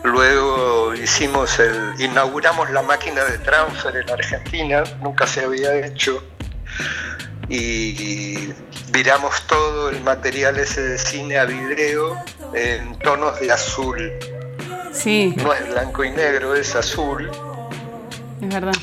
[0.04, 6.24] Luego hicimos el, inauguramos la máquina de transfer en Argentina, nunca se había hecho.
[7.50, 8.54] Y
[8.92, 12.18] viramos todo el material ese de cine a video
[12.54, 14.12] en tonos de azul.
[14.92, 17.30] sí, No es blanco y negro, es azul.
[18.42, 18.74] es verdad.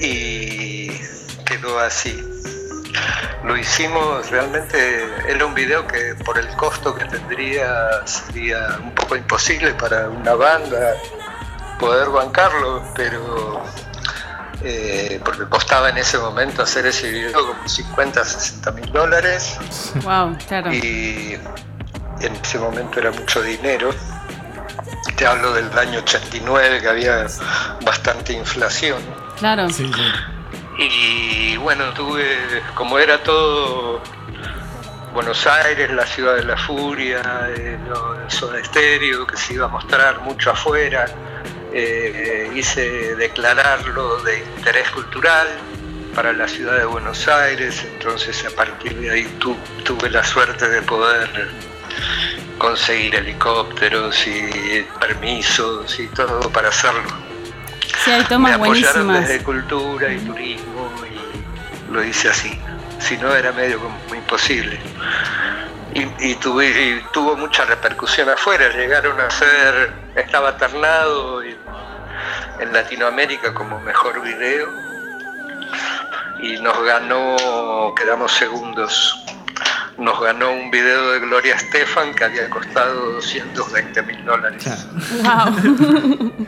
[0.00, 0.88] y
[1.44, 2.22] quedó así.
[3.44, 9.14] Lo hicimos realmente, era un video que por el costo que tendría sería un poco
[9.16, 10.94] imposible para una banda
[11.78, 13.62] poder bancarlo, pero
[14.62, 19.58] eh, porque costaba en ese momento hacer ese video como 50, 60 mil dólares
[20.02, 20.72] Wow, claro.
[20.72, 21.38] y
[22.20, 23.90] en ese momento era mucho dinero.
[25.16, 27.26] Te hablo del año 89 que había
[27.84, 29.00] bastante inflación.
[29.38, 29.68] Claro.
[29.70, 30.02] Sí, sí.
[30.78, 32.36] Y bueno, tuve,
[32.74, 34.02] como era todo
[35.14, 37.22] Buenos Aires, la ciudad de la furia,
[37.56, 41.06] eh, lo del Soda Estéreo, que se iba a mostrar mucho afuera,
[41.72, 45.46] eh, hice declararlo de interés cultural
[46.14, 50.68] para la ciudad de Buenos Aires, entonces a partir de ahí tu- tuve la suerte
[50.68, 51.48] de poder
[52.58, 57.02] conseguir helicópteros y permisos y todo para hacerlo
[58.04, 59.28] Sí, hay me tomas apoyaron buenísimas.
[59.28, 62.56] desde cultura y turismo y lo hice así.
[63.00, 64.78] Si no era medio como imposible.
[65.94, 66.68] Y, y tuve-
[67.00, 68.68] y tuvo mucha repercusión afuera.
[68.70, 71.56] Llegaron a ser, estaba ternado y-
[72.60, 74.68] en Latinoamérica como mejor video
[76.40, 79.24] y nos ganó, quedamos segundos.
[79.98, 84.64] Nos ganó un video de Gloria Estefan que había costado 220 mil dólares.
[85.22, 86.32] Wow.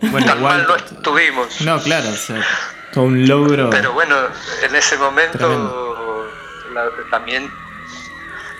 [0.00, 0.58] Bueno, Tan igual.
[0.58, 1.60] mal no estuvimos.
[1.62, 2.40] No, claro, o sea,
[2.92, 3.68] todo un logro.
[3.70, 4.14] Pero bueno,
[4.62, 6.30] en ese momento
[6.72, 7.50] la- también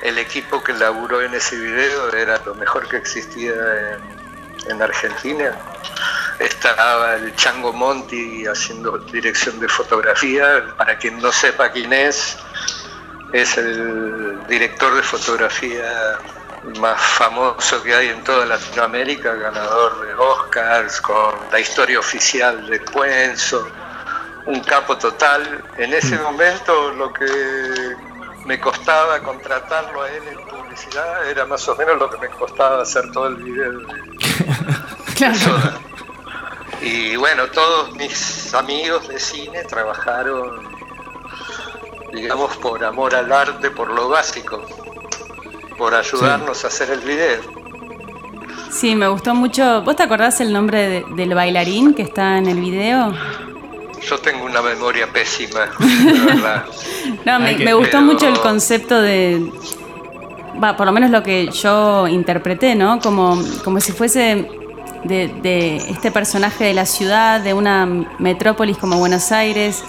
[0.03, 3.53] el equipo que laburó en ese video era lo mejor que existía
[4.67, 5.53] en, en Argentina.
[6.41, 10.75] Estaba el Chango Monti haciendo dirección de fotografía.
[10.77, 12.37] Para quien no sepa quién es,
[13.33, 16.19] es el director de fotografía
[16.81, 22.81] más famoso que hay en toda Latinoamérica, ganador de Oscars, con la historia oficial de
[22.81, 23.69] Cuenzo,
[24.47, 25.63] un capo total.
[25.77, 27.97] En ese momento lo que
[28.45, 32.83] me costaba contratarlo a él en publicidad era más o menos lo que me costaba
[32.83, 33.87] hacer todo el video de
[35.15, 35.89] Claro.
[36.81, 40.68] Y bueno, todos mis amigos de cine trabajaron,
[42.21, 44.63] digamos, por amor al arte, por lo básico,
[45.77, 47.41] por ayudarnos a hacer el video.
[48.71, 49.83] Sí, me gustó mucho.
[49.83, 53.13] ¿Vos te acordás el nombre de- del bailarín que está en el video?
[54.09, 56.65] yo tengo una memoria pésima, de verdad.
[57.27, 59.51] No, me, gustó pero- mucho el concepto de.
[60.63, 63.01] Va, por lo menos lo que yo interpreté, ¿no?
[63.01, 64.49] Como, como si fuese
[65.05, 67.87] de, de este personaje de la ciudad, de una
[68.19, 69.85] metrópolis como Buenos Aires,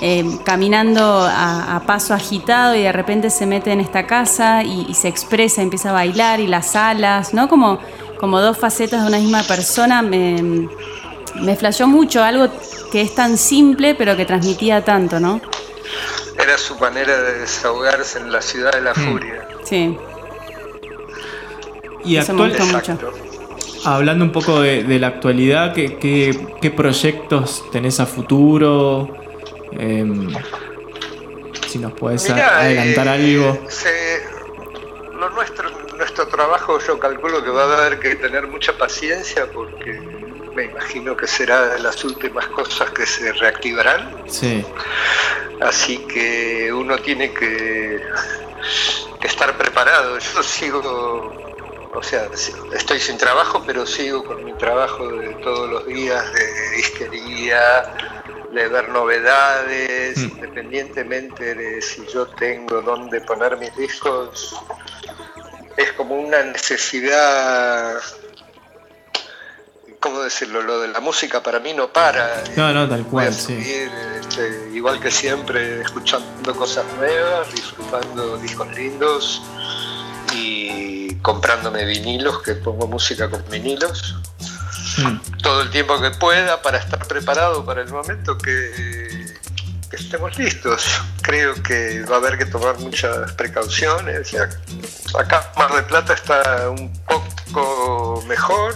[0.00, 4.86] eh, caminando a, a paso agitado y de repente se mete en esta casa y,
[4.88, 7.48] y se expresa, empieza a bailar y las alas, ¿no?
[7.48, 7.78] Como,
[8.18, 10.02] como dos facetas de una misma persona.
[10.02, 10.68] Me,
[11.36, 12.48] me flashó mucho algo
[12.92, 15.40] que es tan simple pero que transmitía tanto, ¿no?
[16.42, 19.48] Era su manera de desahogarse en la ciudad de la furia.
[19.64, 19.96] Sí.
[22.04, 22.98] Y Eso me actual, mucho.
[23.84, 29.08] Hablando un poco de, de la actualidad, ¿qué, qué, qué proyectos tenés a futuro?
[29.78, 30.28] Em,
[31.68, 31.92] si nos
[32.34, 33.66] Mirá, adelantar eh, algo.
[33.70, 34.22] se-
[35.12, 39.92] lo nuestro, nuestro trabajo yo calculo que va a haber que tener mucha paciencia porque
[40.54, 44.22] me imagino que será de las últimas cosas que se reactivarán.
[44.26, 44.64] Sí.
[45.60, 48.00] Así que uno tiene que,
[49.20, 50.18] que estar preparado.
[50.18, 50.80] Yo sigo,
[51.94, 52.28] o sea,
[52.72, 57.84] estoy sin trabajo, pero sigo con mi trabajo de todos los días de disquería,
[58.54, 60.30] de ver novedades, Mm.
[60.36, 64.54] independientemente de si yo tengo dónde poner mis discos.
[65.76, 67.96] Es como una necesidad,
[70.00, 70.62] ¿cómo decirlo?
[70.62, 72.44] Lo de la música para mí no para.
[72.56, 73.58] No, no, tal cual, sí.
[74.20, 79.42] este, igual que siempre, escuchando cosas nuevas, disfrutando discos lindos
[80.32, 84.14] y comprándome vinilos, que pongo música con vinilos,
[84.98, 85.20] Mm.
[85.42, 89.26] todo el tiempo que pueda para estar preparado para el momento que,
[89.90, 90.86] que estemos listos.
[91.22, 94.34] Creo que va a haber que tomar muchas precauciones.
[95.18, 98.74] Acá Mar del Plata está un poco mejor.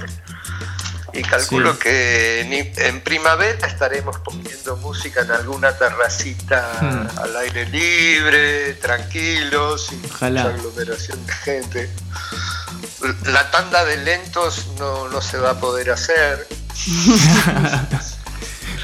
[1.14, 1.78] Y calculo Sí.
[1.80, 7.18] que en, primavera estaremos poniendo música en alguna terracita Hmm.
[7.18, 10.44] al aire libre, tranquilos, sin Ojalá.
[10.44, 11.90] mucha aglomeración de gente.
[13.26, 16.46] La tanda de lentos no, no se va a poder hacer.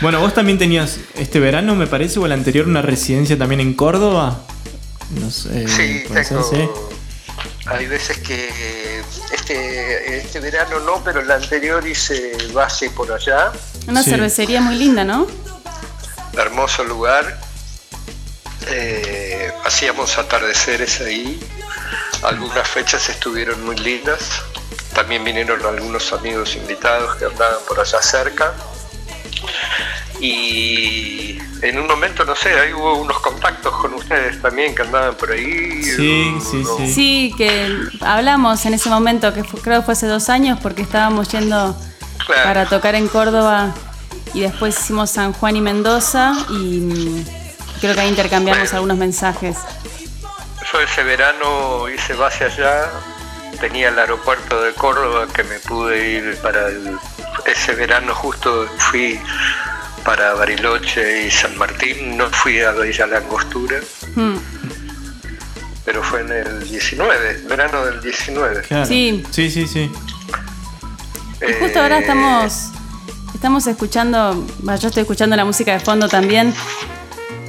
[0.01, 3.75] Bueno, vos también tenías este verano, me parece, o el anterior, una residencia también en
[3.75, 4.41] Córdoba.
[5.11, 5.69] No sé.
[5.69, 6.43] Sí, tengo.
[6.43, 6.69] sí.
[7.67, 9.03] Hay veces que
[9.33, 13.53] este, este verano no, pero el anterior hice base por allá.
[13.87, 14.11] Una Sí.
[14.11, 15.27] cervecería muy linda, ¿no?
[16.37, 17.41] hermoso lugar.
[18.67, 21.39] Eh, hacíamos atardeceres ahí.
[22.23, 24.43] Algunas fechas estuvieron muy lindas.
[24.95, 28.53] También vinieron algunos amigos invitados que andaban por allá cerca.
[30.21, 35.15] Y en un momento, no sé, ahí hubo unos contactos con ustedes también que andaban
[35.17, 35.83] por ahí.
[35.83, 36.93] Sí, sí, sí.
[36.95, 40.83] Sí, que hablamos en ese momento, que fue- creo que fue hace dos años, porque
[40.83, 41.77] estábamos yendo
[42.27, 42.43] Claro.
[42.45, 43.75] para tocar en Córdoba
[44.33, 47.25] y después hicimos San Juan y Mendoza y mm,
[47.81, 48.77] creo que ahí intercambiamos Bueno.
[48.77, 49.57] algunos mensajes.
[50.83, 52.91] Ese verano hice base allá,
[53.61, 56.99] tenía el aeropuerto de Córdoba que me pude ir para el-
[57.47, 59.18] ese verano justo fui
[60.05, 63.79] para Bariloche y San Martín, no fui a Villa Langostura,
[64.14, 64.35] Mm.
[65.85, 68.62] pero fue en el 19, verano del 19.
[68.62, 68.87] Claro.
[68.87, 69.25] Sí.
[69.31, 69.91] Sí, sí, sí.
[71.49, 72.70] Y justo ahora Eh, estamos,
[73.35, 76.55] estamos escuchando, yo estoy escuchando la música de fondo también.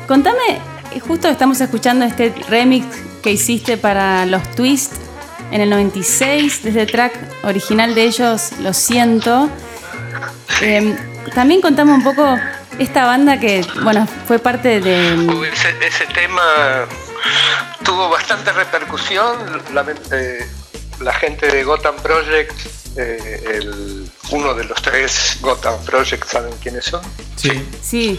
[0.07, 0.59] Contame,
[0.99, 2.85] justo estamos escuchando este remix
[3.23, 4.93] que hiciste para los Twist
[5.51, 9.49] en el 96, desde el track original de ellos, Lo Siento.
[10.61, 10.95] Eh,
[11.33, 12.37] también contame un poco
[12.79, 15.13] esta banda que, bueno, fue parte de...
[15.51, 16.41] Ese, ese tema
[17.83, 19.35] tuvo bastante repercusión.
[19.73, 20.45] La, eh,
[20.99, 22.53] la gente de Gotham Project,
[22.97, 27.01] eh, el- uno de los tres Gotham Project, ¿saben quiénes son?
[27.35, 27.51] Sí.
[27.81, 28.17] Sí,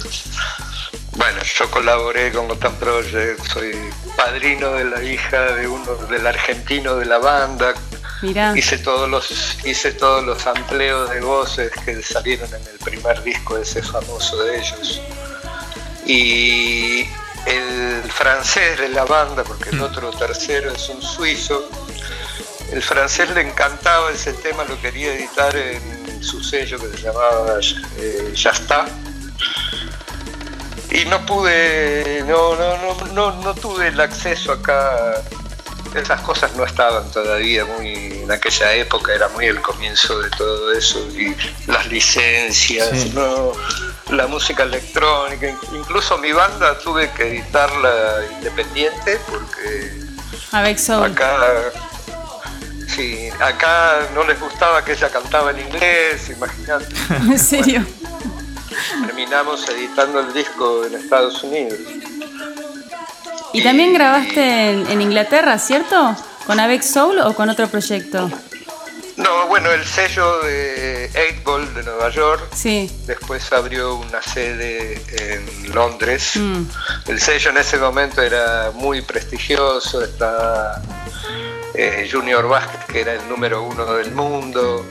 [1.17, 3.73] Bueno, yo colaboré con Gotham Project, soy
[4.17, 7.73] padrino de la hija de uno del argentino de la banda.
[8.21, 8.53] mirá.
[8.57, 13.57] Hice todos los hice todos los amplios de voces que salieron en el primer disco
[13.57, 15.01] ese famoso de ellos.
[16.05, 17.09] Y
[17.47, 21.71] el francés de la banda, porque el otro tercero es un suizo,
[22.73, 27.59] el francés le encantaba ese tema, lo quería editar en su sello que se llamaba
[27.99, 28.87] eh, Ya está.
[30.91, 35.15] Y no pude, no, no, no, no, no tuve el acceso acá.
[35.95, 40.71] Esas cosas no estaban todavía muy, en aquella época era muy el comienzo de todo
[40.73, 41.35] eso y
[41.67, 43.13] las licencias, Sí.
[43.15, 43.53] no,
[44.11, 50.03] la música electrónica, incluso mi banda tuve que editarla independiente porque.
[51.07, 51.39] Acá,
[52.95, 56.87] sí, acá no les gustaba que ella cantaba en inglés, imagínate.
[57.33, 57.87] ¿En serio?
[59.07, 61.79] Terminamos editando el disco en Estados Unidos.
[63.53, 66.15] Y también grabaste en, en Inglaterra, ¿cierto?
[66.47, 68.31] ¿Con Avex Soul o con otro proyecto?
[69.17, 72.49] No, bueno, el sello de 8 Ball de Nueva York.
[72.55, 72.91] Sí.
[73.07, 76.33] Después abrió una sede en Londres.
[76.37, 76.65] Mm.
[77.07, 80.05] El sello en ese momento era muy prestigioso.
[80.05, 80.83] Está
[81.75, 84.85] eh, Junior Basket, que era el número uno del mundo.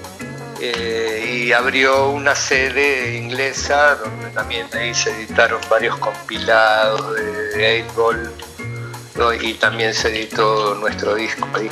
[0.62, 7.94] Eh, y abrió una sede inglesa donde también ahí se editaron varios compilados de 8
[7.96, 8.32] Ball.
[9.16, 9.34] ¿no?
[9.34, 11.70] Y también se editó nuestro disco ahí.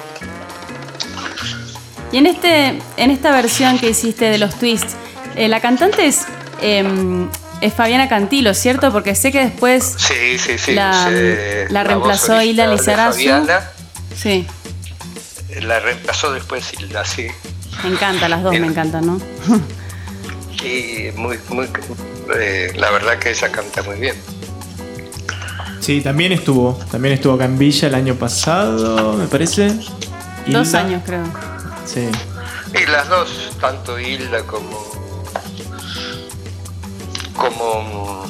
[2.11, 4.93] Y en, este, en esta versión que hiciste de los twists,
[5.35, 6.25] eh, la cantante es,
[6.61, 7.27] em,
[7.59, 8.91] es Fabiana Cantilo, ¿cierto?
[8.91, 10.73] Porque sé que después Sí, sí, sí.
[10.73, 13.13] La- reemplazó Hilda Lizarazu.
[13.17, 13.71] Fabiana.
[14.15, 14.45] sí,
[15.61, 17.27] La reemplazó después Hilda, sí.
[17.83, 19.19] Me encanta, las dos me encantan, ¿no?
[20.63, 21.67] Y muy, muy,
[22.39, 24.15] eh, la verdad que ella canta muy bien.
[25.81, 26.79] Sí, también estuvo.
[26.89, 29.77] También estuvo acá en Villa el año pasado, me parece.
[30.47, 31.25] Dos años creo.
[31.85, 32.07] Sí.
[32.73, 34.69] Y las dos, tanto Hilda como.
[37.35, 38.23] como.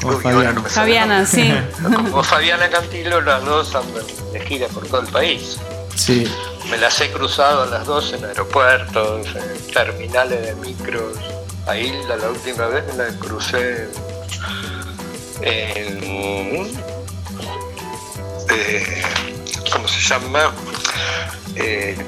[0.00, 0.36] Como Uy, Fabiana.
[0.38, 1.52] ahora no me sale Fabiana, sí.
[1.82, 5.58] Como Fabiana Cantilo, las dos andan de gira por todo el país.
[6.00, 6.24] Sí.
[6.70, 11.18] Me las he cruzado a las dos en aeropuertos, en terminales de micros.
[11.66, 13.86] A Hilda la última vez me la crucé
[15.42, 16.72] en...
[18.48, 19.02] eh,
[19.70, 20.52] ¿Cómo se llama?
[21.56, 21.98] Eh,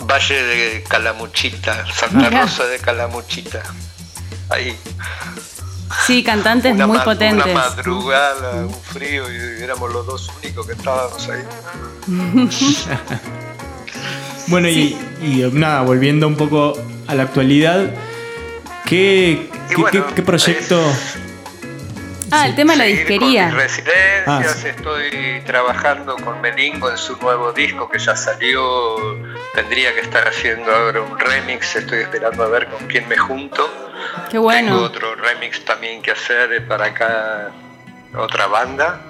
[0.00, 2.28] Valle de Calamuchita, Santa.
[2.28, 3.62] Rosa de Calamuchita.
[4.48, 4.76] Ahí.
[6.06, 7.44] Sí, cantantes Una, muy potentes.
[7.44, 11.42] una madrugada, un frío y éramos los dos únicos que estábamos ahí.
[14.48, 16.74] Bueno, y, y nada, volviendo un poco
[17.08, 17.90] a la actualidad,
[18.84, 20.80] ¿qué, qué, bueno, qué- qué proyecto?
[22.30, 23.44] Ah, el tema de la disquería.
[23.48, 24.68] Con mis residencias, Ah, sí.
[24.68, 28.96] estoy trabajando con Melingo en su nuevo disco que ya salió.
[29.54, 33.64] Tendría que estar haciendo ahora un remix, estoy esperando a ver con quién me junto.
[34.26, 34.82] Qué Tengo bueno.
[34.82, 37.50] otro remix también que hacer para acá,
[38.16, 39.00] otra banda.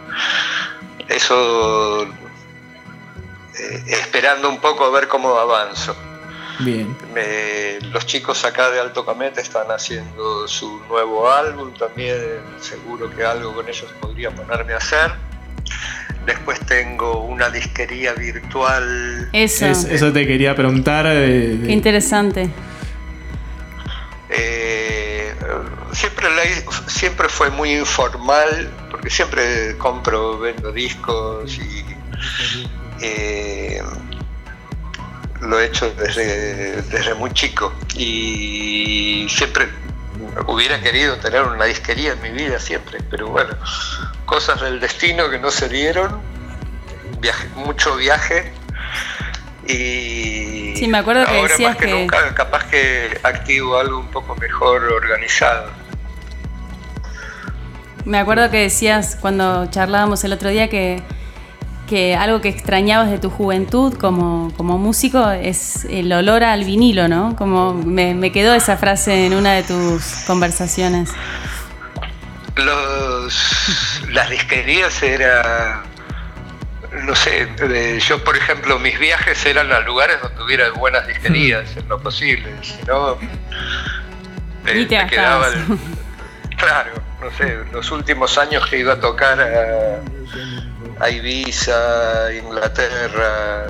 [1.08, 5.96] Eso, eh, esperando un poco a ver cómo avanzo.
[6.60, 6.96] Bien.
[7.14, 12.16] Me- los chicos acá de Alto Camete están haciendo su nuevo álbum, también
[12.60, 15.12] seguro que algo con ellos podría ponerme a hacer.
[16.24, 19.28] Después tengo una disquería virtual.
[19.32, 19.66] Eso.
[19.66, 21.06] Es- eso te quería preguntar.
[21.06, 22.50] de- de- Qué interesante.
[24.28, 25.32] Eh,
[25.92, 26.42] siempre, la
[26.88, 31.84] siempre fue muy informal, porque siempre compro, vendo discos y
[33.00, 33.80] eh,
[35.46, 37.72] lo he hecho desde, desde muy chico.
[37.96, 39.68] Y siempre
[40.46, 43.54] hubiera querido tener una disquería en mi vida, siempre, pero bueno,
[44.26, 46.20] cosas del destino que no se dieron,
[47.20, 48.52] viaje, mucho viaje.
[49.66, 53.98] Y Sí, me acuerdo que ahora decías más que, que- nunca capaz que activo algo
[53.98, 55.70] un poco mejor organizado.
[58.04, 61.02] Me acuerdo que decías cuando charlábamos el otro día que,
[61.86, 67.08] que algo que extrañabas de tu juventud como, como músico es el olor al vinilo,
[67.08, 67.36] ¿no?
[67.36, 71.10] Como me, me quedó esa frase en una de tus conversaciones.
[72.56, 75.82] Los, las disquerías era,
[77.04, 81.76] no sé, eh, yo por ejemplo mis viajes eran a lugares donde hubiera buenas disquerías
[81.76, 83.12] en lo posible, si no
[84.66, 85.78] eh, Ni te me quedaba el-
[86.56, 90.00] claro, no sé, los últimos años que iba a tocar a,
[91.00, 93.66] a Ibiza, Inglaterra,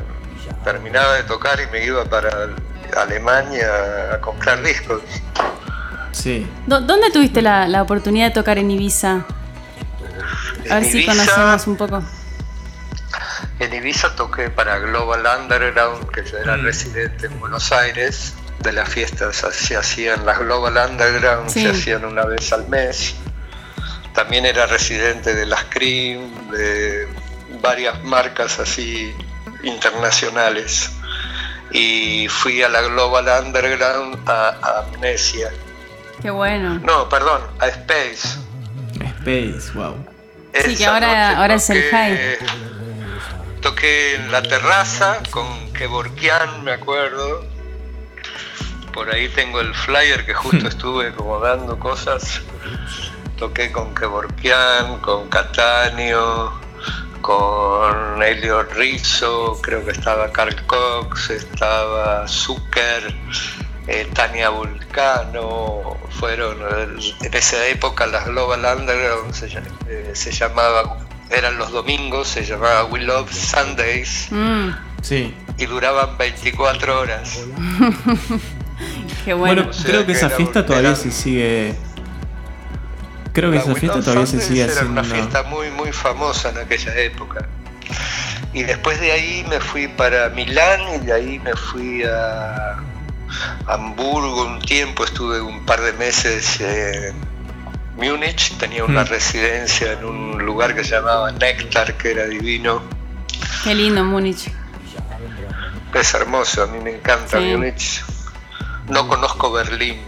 [0.64, 2.31] terminaba de tocar y me iba para
[2.97, 3.68] Alemania
[4.14, 5.03] a comprar discos.
[6.12, 6.47] Sí.
[6.66, 9.24] ¿Dó- ¿Dónde tuviste la, la oportunidad de tocar en Ibiza?
[10.70, 12.03] A ver En si Ibiza- conocemos un poco.
[13.59, 18.35] En Ibiza toqué para Global Underground, que yo era residente en Buenos Aires.
[18.61, 21.62] De las fiestas se hacían las Global Underground, Sí.
[21.62, 23.14] se hacían una vez al mes.
[24.17, 27.07] También era residente de las Cream, de
[27.62, 29.14] varias marcas así
[29.62, 30.91] internacionales.
[31.71, 35.51] Y fui a la Global Underground a, a Amnesia.
[36.23, 36.79] Qué bueno.
[36.83, 38.39] No, perdón, a Space.
[39.19, 39.95] Space, wow.
[40.64, 42.39] Sí, que ahora- ahora es el toqué-
[43.61, 47.45] Toqué en la terraza con Kevorkian, me acuerdo.
[48.95, 52.41] Por ahí tengo el flyer que justo estuve como dando cosas.
[53.37, 56.18] Toqué con Kevorkian, con Catania,
[57.20, 63.14] con Elliot Rizzo, creo que estaba Carl Cox, estaba Zucker,
[63.89, 66.57] eh, Tania Vulcano, fueron
[67.20, 69.47] en esa época las Global Underground se,
[69.89, 70.97] eh, se llamaba,
[71.30, 74.70] eran los domingos, se llamaba We Love Sundays Mm,
[75.03, 75.34] Sí.
[75.59, 77.39] y duraban 24 horas.
[79.24, 79.70] qué Bueno, bueno.
[79.70, 81.74] O sea creo que que esa fiesta todavía se sigue.
[83.37, 84.93] Creo que La esa fiesta todavía se sigue era haciendo.
[84.93, 87.47] una fiesta muy muy famosa en aquella época.
[88.55, 92.76] Y después de ahí me fui para Milán y de ahí me fui a
[93.66, 97.14] Hamburgo un tiempo, estuve un par de meses en
[97.97, 99.09] Múnich, tenía una Mm.
[99.09, 102.82] residencia en un lugar que se llamaba Néctar, que era divino.
[103.64, 104.51] Qué lindo Múnich.
[105.93, 107.45] Es hermoso, a mí me encanta Sí.
[107.45, 108.03] Múnich.
[108.89, 109.99] No conozco Berlín.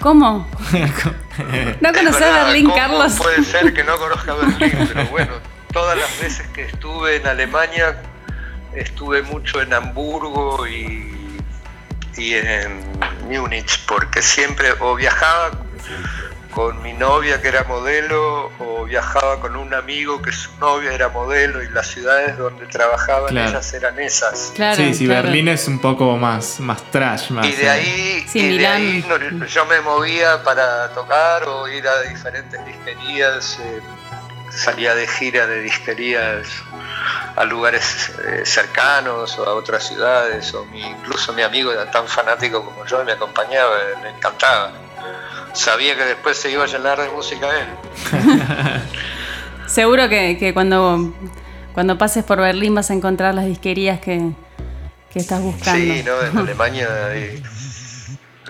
[0.00, 0.48] ¿Cómo?
[1.80, 2.46] ¿No conoces ¿Verdad?
[2.46, 3.14] Berlín, ¿Cómo Carlos?
[3.14, 5.32] Puede ser que no conozca Berlín, pero bueno,
[5.72, 7.96] todas las veces que estuve en Alemania,
[8.74, 11.38] estuve mucho en Hamburgo y,
[12.16, 12.82] y en
[13.28, 15.50] Múnich, porque siempre o viajaba
[16.50, 21.08] con mi novia que era modelo, o viajaba con un amigo que su novia era
[21.10, 23.50] modelo, y las ciudades donde trabajaban Claro.
[23.50, 24.52] ellas eran esas.
[24.54, 25.24] Claro, sí, sí, claro.
[25.24, 27.46] Berlín es un poco más, más trash, más.
[27.46, 31.68] Y de eh, ahí, Sí, y de ahí no- yo me movía para tocar o
[31.68, 33.80] ir a diferentes disquerías, eh,
[34.50, 36.48] salía de gira de disquerías
[37.36, 42.08] a lugares eh, cercanos o a otras ciudades, o mi- incluso mi amigo era tan
[42.08, 44.72] fanático como yo y me acompañaba, le encantaba.
[45.58, 47.66] Sabía que después se iba a llenar de música él.
[49.66, 51.12] Seguro que, que cuando,
[51.74, 54.30] cuando pases por Berlín vas a encontrar las disquerías que,
[55.12, 55.94] que estás buscando.
[55.94, 56.22] Sí, ¿no?
[56.22, 57.42] En Alemania hay,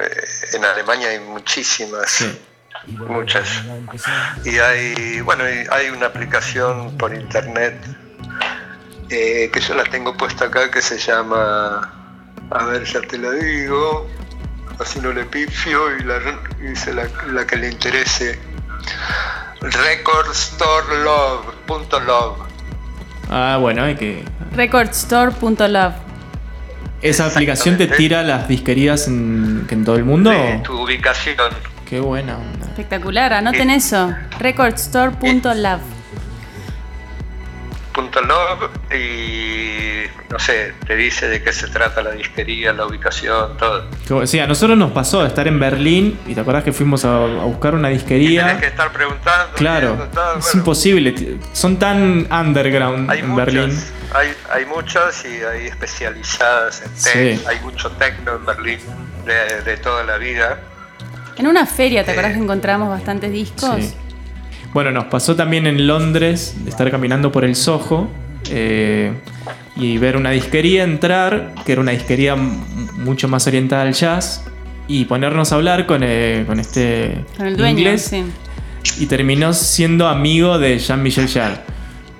[0.01, 2.11] eh, en Alemania hay muchísimas.
[2.11, 2.39] Sí.
[2.87, 3.63] muchas.
[4.45, 7.75] Y hay, bueno, hay una aplicación por internet
[9.09, 11.91] eh, que yo la tengo puesta acá que se llama,
[12.51, 14.07] a ver, ya te la digo,
[14.81, 16.19] así no le pifio y, la,
[16.71, 18.39] y se la, la que le interese.
[19.61, 22.49] Recordstorelove.love
[23.31, 24.25] Ah, bueno, hay que.
[24.55, 25.95] Recordstore.love.
[27.03, 30.31] ¿Esa aplicación te tira las disquerías en, todo el mundo?
[30.31, 31.37] de tu ubicación.
[31.89, 32.67] Qué buena onda.
[32.67, 34.15] Espectacular, anoten eso.
[34.39, 35.98] Recordstore.love.
[38.03, 43.85] .love y no sé, te dice de qué se trata la disquería, la ubicación, todo.
[44.09, 47.05] Bu- Sí, a nosotros nos pasó de estar en Berlín y te acordás que fuimos
[47.05, 48.59] a, a buscar una Tienes disquería.
[48.61, 49.55] que estar preguntando.
[49.55, 50.59] Claro, viendo, todo, es bueno.
[50.61, 51.39] imposible.
[51.53, 53.79] Son tan underground Hay en muchas, Berlín.
[54.15, 57.11] hay, hay muchas y hay especializadas en Sí.
[57.13, 58.79] tech, hay mucho techno en Berlín
[59.25, 60.61] de, de toda la vida.
[61.37, 63.77] En una feria, ¿te acordás Eh, que encontramos bastantes discos?
[63.79, 63.95] Sí.
[64.73, 68.09] Bueno, nos pasó también en Londres de estar caminando por el Soho
[68.51, 69.13] eh,
[69.77, 74.45] y ver una disquería, entrar, que era una disquería mucho más orientada al jazz,
[74.87, 78.25] y ponernos a hablar con, eh, con este Con el dueño, inglés sí.
[79.03, 81.61] y terminó siendo amigo de Jean-Michel Jarre.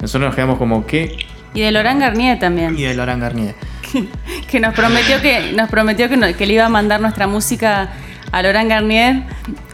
[0.01, 1.17] Nosotros nos quedamos como, ¿qué?
[1.55, 2.79] Y de Laurent Garnier también.
[2.79, 3.55] Y de Laurent Garnier.
[4.51, 7.91] Que nos prometió que, nos prometió que, no- que le iba a mandar nuestra música
[8.33, 9.23] a Laurent Garnier.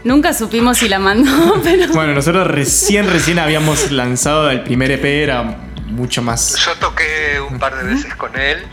[0.05, 1.93] Nunca supimos si la mandó, pero.
[1.93, 5.43] Bueno, nosotros recién, recién habíamos lanzado el primer EP, era
[5.87, 6.57] mucho más...
[6.65, 8.65] Yo toqué un par de veces con él.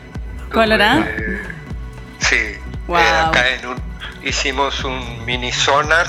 [0.51, 1.05] ¿Con Laurent?
[1.07, 1.41] Eh,
[2.19, 2.37] sí.
[2.87, 2.97] Wow.
[2.97, 3.75] Eh, acá en un,
[4.23, 6.07] hicimos un mini sonar.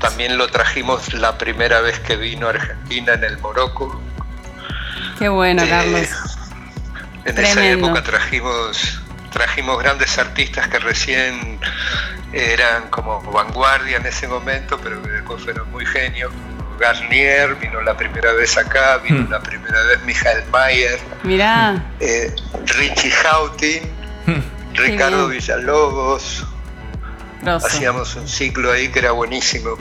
[0.00, 4.00] También lo trajimos la primera vez que vino a Argentina en el Morocco.
[5.18, 6.08] Qué bueno, Eh, Carlos.
[7.24, 9.00] En esa época trajimos
[9.32, 11.58] trajimos grandes artistas que recién
[12.36, 16.32] eran como vanguardia en ese momento, pero que después fueron muy genios.
[16.78, 19.30] Garnier vino la primera vez acá, vino Hmm.
[19.30, 22.34] la primera vez Michael Mayer, Mirá, eh,
[22.78, 23.80] Richie Houghton,
[24.74, 25.40] Ricardo bien.
[25.40, 26.46] Villalobos.
[27.42, 27.66] grosso.
[27.66, 29.76] Hacíamos un ciclo ahí que era buenísimo.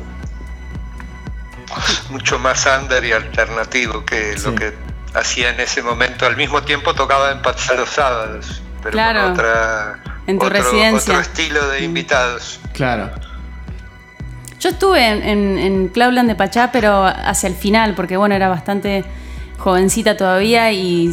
[2.09, 4.45] Mucho más under y alternativo que Sí.
[4.45, 4.73] lo que
[5.13, 6.25] hacía en ese momento.
[6.25, 9.21] Al mismo tiempo tocaba en Pachá los sábados, pero Claro.
[9.23, 11.13] con otra, En tu otro, residencia.
[11.13, 12.59] otro estilo de invitados.
[12.73, 13.11] Claro.
[14.59, 18.49] Yo estuve en, en, en Cloudland de Pachá, pero hacia el final, porque bueno, era
[18.49, 19.03] bastante
[19.57, 21.11] jovencita todavía y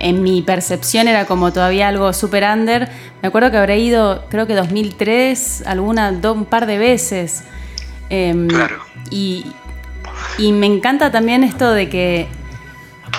[0.00, 2.88] en mi percepción era como todavía algo super under.
[3.22, 7.44] Me acuerdo que habré ido, creo que 2003, alguna, do- un par de veces.
[8.10, 8.76] Em, Claro.
[9.10, 9.46] Y,
[10.38, 12.28] y me encanta también esto de que,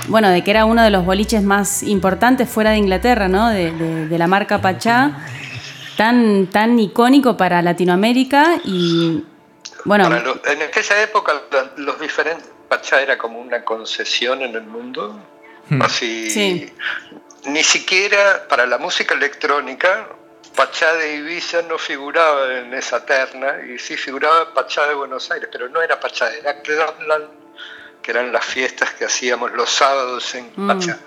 [0.08, 3.50] bueno, de que era uno de los boliches más importantes fuera de Inglaterra, ¿no?
[3.50, 5.12] De, de- de la marca Pachá,
[5.98, 9.24] tan, tan icónico para Latinoamérica y,
[9.86, 11.34] bueno, lo- en aquella época
[11.78, 12.50] los diferentes...
[12.68, 15.20] Pachá era como una concesión en el mundo.
[15.70, 15.82] Hmm.
[15.84, 16.74] Así, Sí.
[17.46, 20.08] ni siquiera para la música electrónica
[20.56, 25.48] Pachá de Ibiza no figuraba en esa terna y sí figuraba Pachá de Buenos Aires,
[25.52, 27.26] pero no era Pachá, era Clubland,
[28.06, 30.68] que eran las fiestas que hacíamos los sábados en Mm.
[30.68, 31.00] Pachá.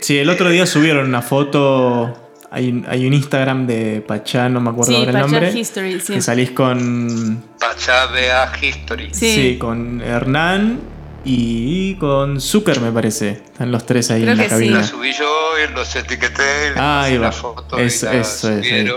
[0.00, 2.24] Sí, el otro día subieron una foto.
[2.50, 5.52] Hay, hay un Instagram de Pachá, no me acuerdo Sí, ahora el Pachá nombre.
[5.60, 6.14] History, sí.
[6.14, 7.44] Que salís con.
[7.60, 9.08] Pachá BA History.
[9.12, 9.34] Sí.
[9.34, 10.80] Sí, con Hernán
[11.24, 13.30] y con Zucker, me parece.
[13.44, 14.78] Están los tres ahí Creo en la cabina.
[14.78, 15.26] La subí yo
[15.58, 17.26] y los etiqueté, les Ah, ahí va.
[17.26, 18.88] la foto Eso- y la eso es, ahí.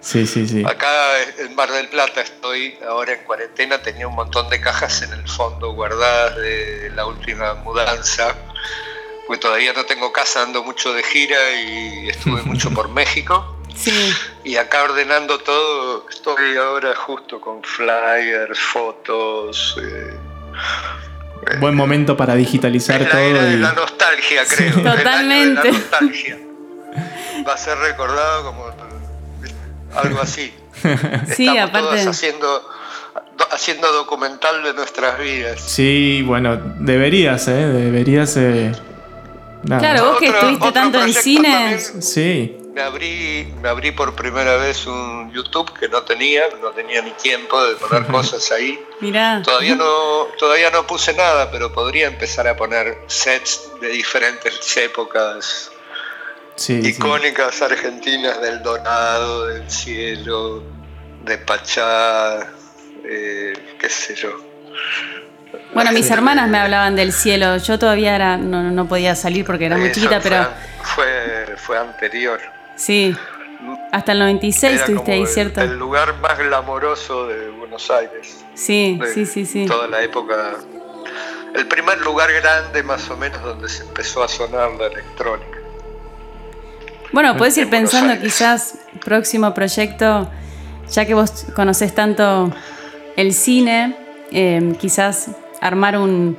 [0.00, 0.64] Sí, sí, sí.
[0.64, 5.12] Acá en Mar del Plata estoy ahora en cuarentena, tenía un montón de cajas en
[5.12, 8.34] el fondo guardadas de la última mudanza,
[9.26, 13.56] porque todavía no tengo casa, ando mucho de gira y estuve mucho por México.
[13.76, 14.12] Sí.
[14.44, 19.76] Y acá ordenando todo, estoy ahora justo con flyers, fotos.
[19.82, 20.16] eh,
[21.60, 23.48] Buen momento para digitalizar es la era todo.
[23.48, 24.68] de y- la nostalgia, creo.
[24.78, 25.72] el año de Totalmente.
[25.72, 26.38] la nostalgia.
[27.46, 28.66] Va a ser recordado como
[29.98, 30.52] algo así.
[31.34, 31.88] Sí, Estamos aparte.
[31.88, 32.70] todos haciendo,
[33.36, 35.60] do- haciendo documental de nuestras vidas.
[35.60, 37.52] Sí, bueno, deberías, ¿eh?
[37.66, 38.36] Deberías.
[38.36, 38.72] eh,
[39.64, 39.80] nada.
[39.80, 41.48] Claro, vos que estuviste otro tanto en cine.
[41.50, 46.70] también, Sí, Me abrí, me abrí por primera vez un YouTube que no tenía, no
[46.70, 48.78] tenía ni tiempo de poner cosas ahí.
[49.00, 49.42] Mirá.
[49.42, 55.72] Todavía no, todavía no puse nada, pero podría empezar a poner sets de diferentes épocas
[56.58, 56.82] sí.
[56.82, 56.88] sí.
[56.90, 60.62] icónicas argentinas del Donado, del Cielo,
[61.24, 62.40] de Pachá,
[63.04, 64.30] eh, qué sé yo.
[65.72, 67.56] Bueno, mis hermanas me hablaban del cielo.
[67.56, 70.48] Yo todavía era, no, no podía salir porque era muy chiquita, fue pero
[70.82, 72.40] Fue, fue anterior.
[72.76, 73.16] sí.
[73.90, 75.60] Hasta el 96 Era estuviste como ahí, ¿cierto?
[75.62, 78.44] El lugar más glamoroso de Buenos Aires.
[78.54, 79.66] Sí, de sí, sí, sí.
[79.66, 80.54] Toda la época.
[81.56, 85.58] El primer lugar grande más o menos donde se empezó a sonar la electrónica.
[87.12, 90.30] Bueno, puedes ir pensando quizás próximo proyecto,
[90.90, 92.52] ya que vos conocés tanto
[93.16, 93.96] el cine,
[94.30, 95.30] eh, quizás
[95.60, 96.38] armar un,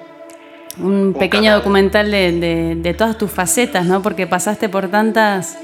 [0.77, 1.59] un pequeño canal.
[1.59, 4.01] documental de, de- de todas tus facetas, ¿no?
[4.01, 5.57] Porque pasaste por tantas...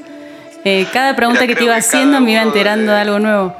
[0.63, 3.19] eh, cada pregunta Mira, que te iba que haciendo me iba enterando de- de algo
[3.19, 3.55] nuevo.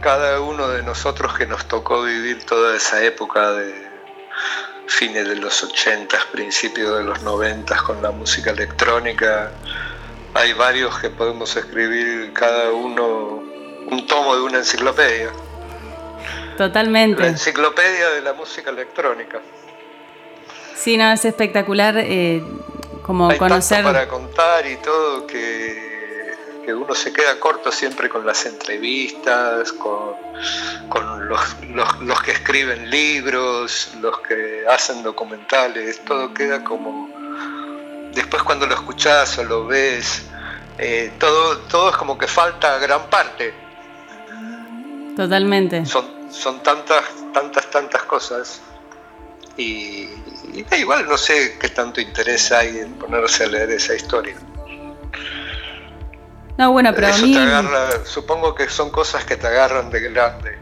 [0.00, 3.74] Cada uno de nosotros que nos tocó vivir toda esa época de
[4.86, 9.50] fines de los 80, principios de los 90 con la música electrónica,
[10.34, 13.42] hay varios que podemos escribir cada uno
[13.90, 15.30] un tomo de una enciclopedia.
[16.50, 17.26] La Totalmente.
[17.26, 19.40] enciclopedia de la música electrónica.
[20.76, 22.42] Sí, no, es espectacular eh,
[23.02, 23.78] como Hay conocer...
[23.82, 29.72] tanto para contar y todo que, que uno se queda corto siempre con las entrevistas,
[29.72, 30.14] con,
[30.88, 37.08] con los, los- los que escriben libros, los que hacen documentales, todo queda como...
[38.14, 40.26] Después cuando lo escuchás o lo ves,
[40.78, 43.54] eh, todo, todo es como que falta gran parte.
[45.16, 45.84] Totalmente.
[45.86, 48.60] Son, son tantas, tantas, tantas cosas.
[49.56, 50.08] Y,
[50.54, 54.36] y da igual no sé qué tanto interés hay en ponerse a leer esa historia.
[56.56, 57.32] No, bueno, pero a Eso mí...
[57.32, 60.58] te agarra, supongo que son cosas que te agarran de grande.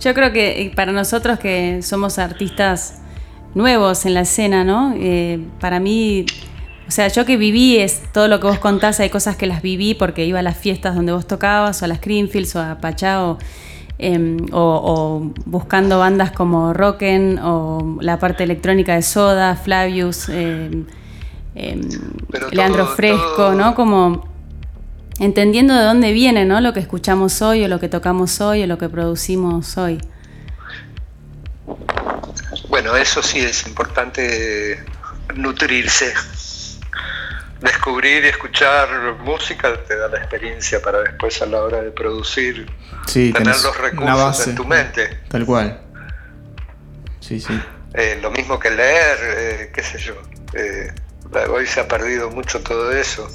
[0.00, 3.02] Yo creo que para nosotros que somos artistas
[3.54, 4.94] nuevos en la escena, ¿no?
[4.96, 6.26] Eh, para mí,
[6.88, 9.62] o sea, yo que viví es todo lo que vos contás, hay cosas que las
[9.62, 12.78] viví porque iba a las fiestas donde vos tocabas, o a las Greenfields, o a
[12.80, 13.38] Pachá, o,
[13.98, 20.84] em, o- o buscando bandas como Rocken, o la parte electrónica de Soda, Flavius, em,
[21.54, 21.80] em,
[22.52, 23.74] Leandro todo- Fresco, todo- ¿no?
[23.74, 24.24] Como
[25.18, 26.60] entendiendo de dónde viene, ¿no?
[26.60, 29.98] Lo que escuchamos hoy, o lo que tocamos hoy, o lo que producimos hoy.
[32.82, 34.82] Bueno, eso sí es importante
[35.34, 36.14] nutrirse.
[37.60, 42.66] Descubrir y escuchar música te da la experiencia para después a la hora de producir
[43.06, 44.48] Sí, tener los recursos base.
[44.48, 45.20] en tu mente.
[45.28, 45.78] Tal cual.
[47.20, 47.60] Sí, sí.
[47.92, 50.14] Eh, lo mismo que leer, eh, qué sé yo.
[50.54, 50.90] Eh,
[51.50, 53.28] hoy se ha perdido mucho todo eso.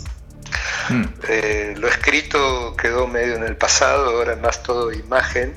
[0.89, 1.03] Mm.
[1.29, 5.55] Eh, lo escrito quedó medio en el pasado, ahora es más todo imagen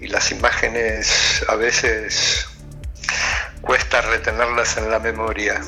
[0.00, 2.48] y las imágenes a veces
[3.66, 5.60] cuesta retenerlas en la memoria.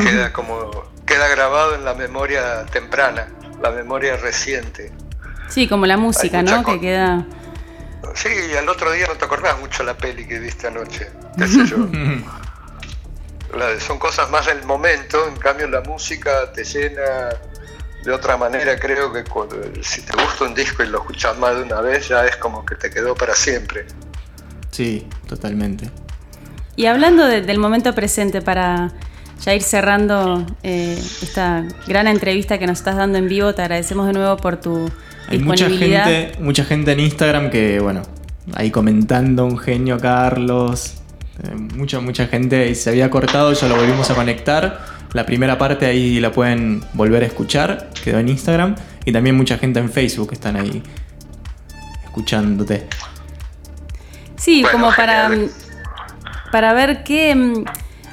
[0.00, 0.70] Queda como
[1.06, 3.28] queda grabado en la memoria temprana,
[3.62, 4.92] la memoria reciente.
[5.48, 6.64] Sí, como la música, ¿no?
[6.64, 7.24] Que queda.
[8.14, 11.08] Sí, y al otro día no te acordás mucho la peli que viste anoche,
[11.38, 11.76] qué sé yo.
[13.56, 17.02] La- son cosas más del momento, en cambio la música te llena
[18.04, 21.56] de otra manera, creo que cuando- si te gusta un disco y lo escuchas más
[21.56, 23.86] de una vez, ya es como que te quedó para siempre.
[24.70, 25.90] Sí, totalmente.
[26.76, 28.92] Y hablando de- del momento presente, para
[29.44, 33.54] ya ir cerrando eh, esta gran entrevista que nos estás dando en vivo.
[33.54, 34.90] Te agradecemos de nuevo por tu
[35.28, 38.02] Hay mucha gente, mucha gente en Instagram que, bueno,
[38.54, 40.94] ahí comentando un genio Carlos.
[41.42, 44.80] Eh, mucha, mucha gente y se había cortado, ya lo volvimos a conectar.
[45.12, 48.74] La primera parte ahí la pueden volver a escuchar, quedó en Instagram.
[49.04, 50.82] Y también mucha gente en Facebook están ahí
[52.04, 52.86] escuchándote.
[54.36, 55.50] Sí, Bueno, como para, genial.
[56.50, 57.64] Para ver qué, mm,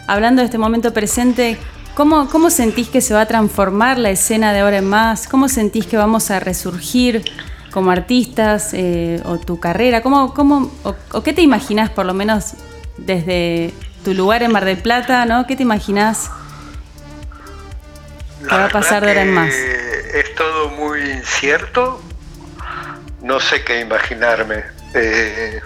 [0.08, 1.58] hablando de este momento presente,
[1.96, 5.28] ¿cómo, ¿cómo sentís que se va a transformar la escena de ahora en más?
[5.28, 7.24] ¿Cómo sentís que vamos a resurgir
[7.72, 10.02] como artistas eh, o tu carrera?
[10.02, 12.54] ¿Cómo, cómo, o, o qué te imaginás, por lo menos
[12.98, 13.74] desde
[14.04, 15.48] tu lugar en Mar del Plata, ¿no?
[15.48, 16.30] ¿Qué te imaginás
[18.48, 19.54] que va a pasar de ahora en más?
[19.54, 22.02] Es todo muy incierto.
[23.22, 24.64] No sé qué imaginarme.
[24.94, 25.62] Eh,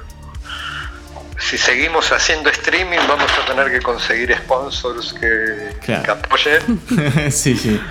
[1.50, 6.04] si seguimos haciendo streaming, vamos a tener que conseguir sponsors que, Claro.
[6.04, 7.32] que apoyen.
[7.32, 7.82] sí, sí.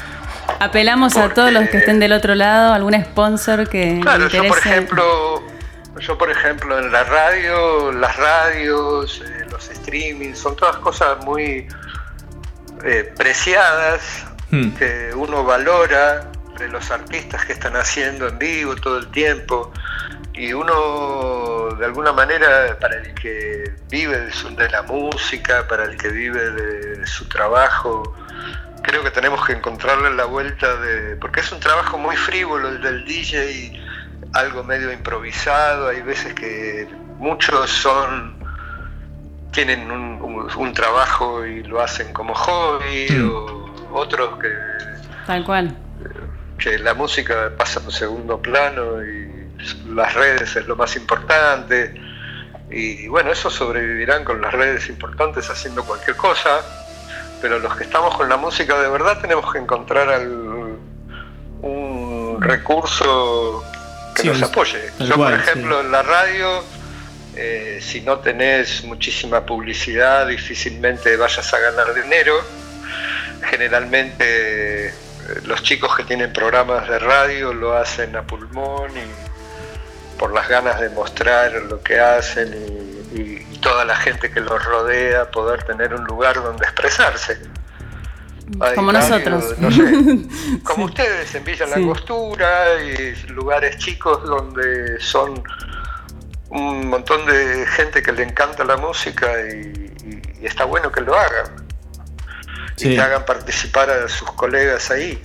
[0.60, 4.46] Apelamos a todos los que estén del otro lado, algún sponsor que Claro, yo por
[4.46, 4.68] interese.
[4.70, 5.42] ejemplo,
[6.00, 11.66] yo por ejemplo en la radio, las radios, eh, los streamings, son todas cosas muy
[12.84, 14.02] eh, preciadas
[14.48, 14.70] Hmm.
[14.76, 19.72] que uno valora de los artistas que están haciendo en vivo todo el tiempo
[20.36, 25.84] y uno de alguna manera para el que vive de, su- de la música, para
[25.84, 28.14] el que vive de, su trabajo,
[28.82, 32.80] creo que tenemos que encontrarle la vuelta de porque es un trabajo muy frívolo el
[32.82, 33.80] del DJ,
[34.34, 38.36] algo medio improvisado, hay veces que muchos son
[39.52, 44.48] tienen un, un- un trabajo y lo hacen como hobby o otros que,
[45.26, 45.74] Tal cual.
[46.58, 49.35] que la música pasa en segundo plano y
[49.88, 51.94] las redes es lo más importante
[52.70, 56.60] y bueno, eso sobrevivirán con las redes importantes haciendo cualquier cosa,
[57.40, 60.76] pero los que estamos con la música de verdad tenemos que encontrar al-
[61.62, 63.64] un recurso
[64.14, 64.90] que Sí, nos apoye.
[64.98, 65.86] Yo, cual, por ejemplo, sí.
[65.86, 66.64] en la radio,
[67.34, 72.34] eh, si no tenés muchísima publicidad, difícilmente vayas a ganar dinero.
[73.50, 74.92] Generalmente eh,
[75.44, 79.25] los chicos que tienen programas de radio lo hacen a pulmón y
[80.18, 84.40] por las ganas de mostrar lo que hacen y, y- y toda la gente que
[84.40, 87.38] los rodea poder tener un lugar donde expresarse.
[88.60, 89.58] Hay Como nosotros.
[89.58, 89.82] no sé,
[90.62, 91.72] como ustedes en Villa Sí.
[91.72, 95.42] Langostura y lugares chicos donde son
[96.50, 101.00] un montón de gente que le encanta la música y, y- y está bueno que
[101.00, 101.66] lo hagan
[102.76, 102.90] Sí.
[102.90, 105.20] y que hagan participar a sus colegas ahí.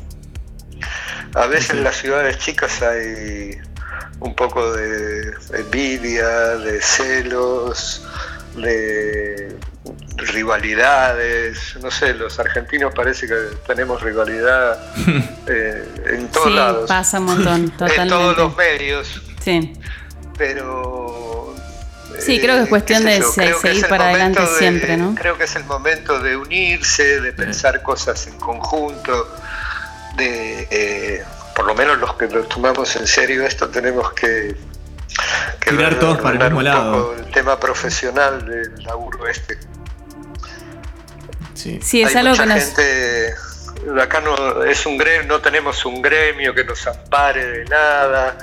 [1.36, 3.60] A veces en las ciudades chicas hay
[4.22, 8.04] un poco de envidia, de celos,
[8.56, 9.56] de
[10.16, 11.76] rivalidades.
[11.82, 13.36] No sé, los argentinos parece que
[13.68, 14.80] tenemos rivalidad
[15.48, 16.88] eh, en todos Sí, lados.
[16.88, 17.92] pasa un montón, En todos
[18.36, 18.42] totalmente.
[18.42, 19.74] los medios, Sí.
[20.38, 21.56] pero...
[22.20, 24.96] Sí, creo que es cuestión qué sé de yo, se- seguir para adelante de- siempre,
[24.98, 25.16] ¿no?
[25.16, 29.34] Creo que es el momento de unirse, de pensar cosas en conjunto,
[30.18, 30.68] de...
[30.70, 31.24] eh,
[31.56, 34.56] por lo menos los que lo tomamos en serio esto tenemos que...
[35.60, 36.92] que Tirar ver- todos para el mismo un lado.
[37.10, 39.58] poco El tema profesional del laburo este.
[41.54, 41.80] Sí.
[41.82, 42.64] Sí, es Hay algo mucha que nos...
[42.64, 43.34] gente,
[44.02, 48.38] acá no es un gremio, no tenemos un gremio que nos ampare de nada,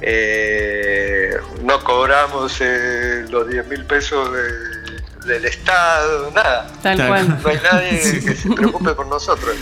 [0.00, 4.88] eh, no cobramos eh, los 10 mil pesos de-
[5.28, 6.66] del Estado, nada.
[6.82, 7.42] Tal Tal cual.
[7.42, 8.24] No hay nadie Sí.
[8.24, 9.54] que se preocupe por nosotros.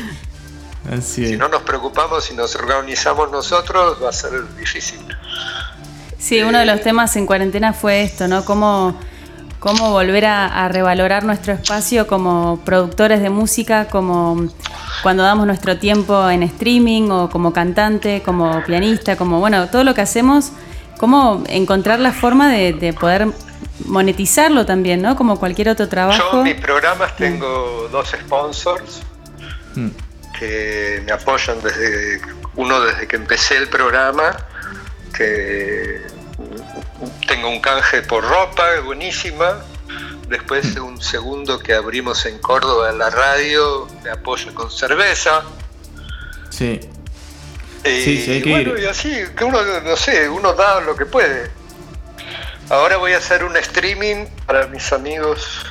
[0.90, 1.30] Así es.
[1.30, 5.00] Si no nos preocupamos y nos organizamos nosotros, va a ser difícil.
[6.18, 8.44] Sí, uno de los temas en cuarentena fue esto, ¿no?
[8.44, 8.98] Cómo,
[9.60, 14.48] cómo volver a, a revalorar nuestro espacio como productores de música, como
[15.02, 19.94] cuando damos nuestro tiempo en streaming o como cantante, como pianista, como, bueno, todo lo
[19.94, 20.52] que hacemos,
[20.98, 23.28] cómo encontrar la forma de, de poder
[23.84, 25.16] monetizarlo también, ¿no?
[25.16, 26.38] Como cualquier otro Yo trabajo.
[26.38, 29.02] en mis programas tengo dos sponsors
[29.74, 29.90] Mm.
[30.38, 32.20] Que me apoyan desde
[32.54, 34.36] uno desde que empecé el programa,
[35.16, 36.02] que
[37.26, 39.62] tengo un canje por ropa buenísima.
[40.28, 45.42] Después un segundo que abrimos en Córdoba en la radio, me apoya con cerveza.
[46.50, 46.80] Sí.
[47.84, 48.82] Y Sí, sí, hay que bueno, ir.
[48.82, 51.50] y así, que uno, no sé, uno da lo que puede.
[52.68, 55.64] Ahora voy a hacer un streaming para mis amigos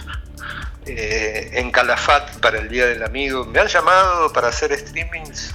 [0.86, 3.46] eh, en Calafat para el Día del Amigo.
[3.46, 5.54] Me han llamado para hacer streamings,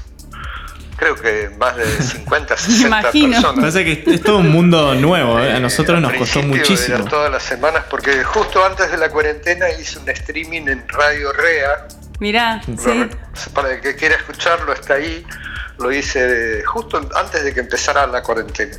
[0.96, 3.30] creo que más de 50, 60 imagino.
[3.32, 3.64] personas.
[3.64, 5.52] Pasa que es todo un mundo nuevo, ¿eh?
[5.52, 6.96] a Eh, nosotros nos costó muchísimo.
[6.96, 11.32] era todas las semanas, porque justo antes de la cuarentena hice un streaming en Radio
[11.32, 11.88] Rea,
[12.20, 13.08] Mirá, Lo sí.
[13.54, 15.24] Para el que quiera escucharlo, está ahí.
[15.78, 18.76] Lo hice justo antes de que empezara la cuarentena.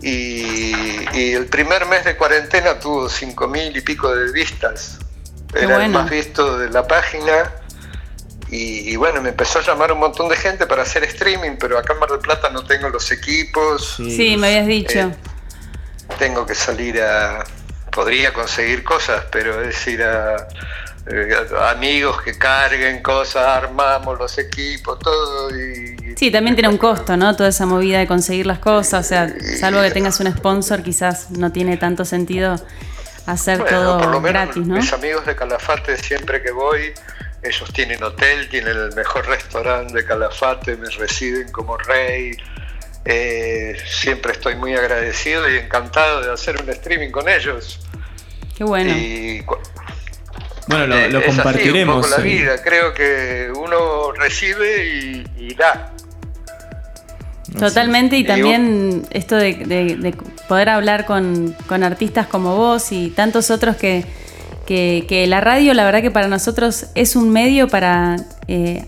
[0.00, 0.72] Y,
[1.12, 5.00] y el primer mes de cuarentena tuvo cinco mil y pico de vistas.
[5.52, 7.52] Qué Era el más visto de la página.
[8.50, 11.78] Y, y bueno, me empezó a llamar un montón de gente para hacer streaming, pero
[11.78, 13.96] acá en Mar del Plata no tengo los equipos.
[13.96, 14.98] Sí, me habías dicho.
[14.98, 15.16] Eh,
[16.18, 17.44] tengo que salir a.
[17.90, 20.48] Podría conseguir cosas, pero es ir a,
[21.10, 25.50] eh, a amigos que carguen cosas, armamos los equipos, todo.
[25.50, 27.36] Y, Sí, también tiene un costo, ¿no?
[27.36, 29.06] Toda esa movida de conseguir las cosas.
[29.06, 32.56] O sea, salvo que tengas un sponsor, quizás no tiene tanto sentido
[33.32, 34.76] hacer Bueno, todo por lo menos gratis, ¿no?
[34.76, 36.92] mis amigos de Calafate, siempre que voy,
[37.42, 42.36] ellos tienen hotel, tienen el mejor restaurante de Calafate, me reciben como rey.
[43.04, 47.80] Eh, siempre estoy muy agradecido y encantado de hacer un streaming con ellos.
[48.56, 48.90] Qué bueno.
[48.92, 49.42] Y
[50.66, 51.96] Bueno, lo, lo es así compartiremos.
[51.96, 52.28] un poco la eh.
[52.28, 52.62] vida.
[52.62, 55.92] Creo que uno recibe y, y da.
[57.58, 60.14] Totalmente, y también esto de, de- de
[60.48, 64.04] poder hablar con, con artistas como vos y tantos otros que,
[64.66, 68.16] que- que la radio, la verdad que para nosotros es un medio para
[68.48, 68.84] eh,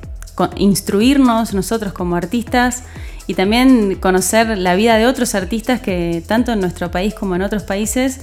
[0.56, 2.84] instruirnos nosotros como artistas
[3.26, 7.42] y también conocer la vida de otros artistas que tanto en nuestro país como en
[7.42, 8.20] otros países.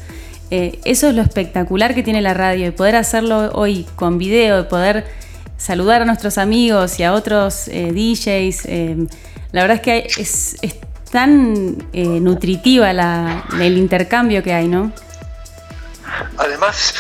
[0.50, 4.62] eh, eso es lo espectacular que tiene la radio y poder hacerlo hoy con video,
[4.62, 5.06] y poder
[5.58, 8.66] saludar a nuestros amigos y a otros eh, DJs.
[9.52, 10.76] La verdad es que hay- es, es
[11.12, 14.92] tan eh, nutritiva la- el intercambio que hay, ¿no?
[16.38, 16.94] Además,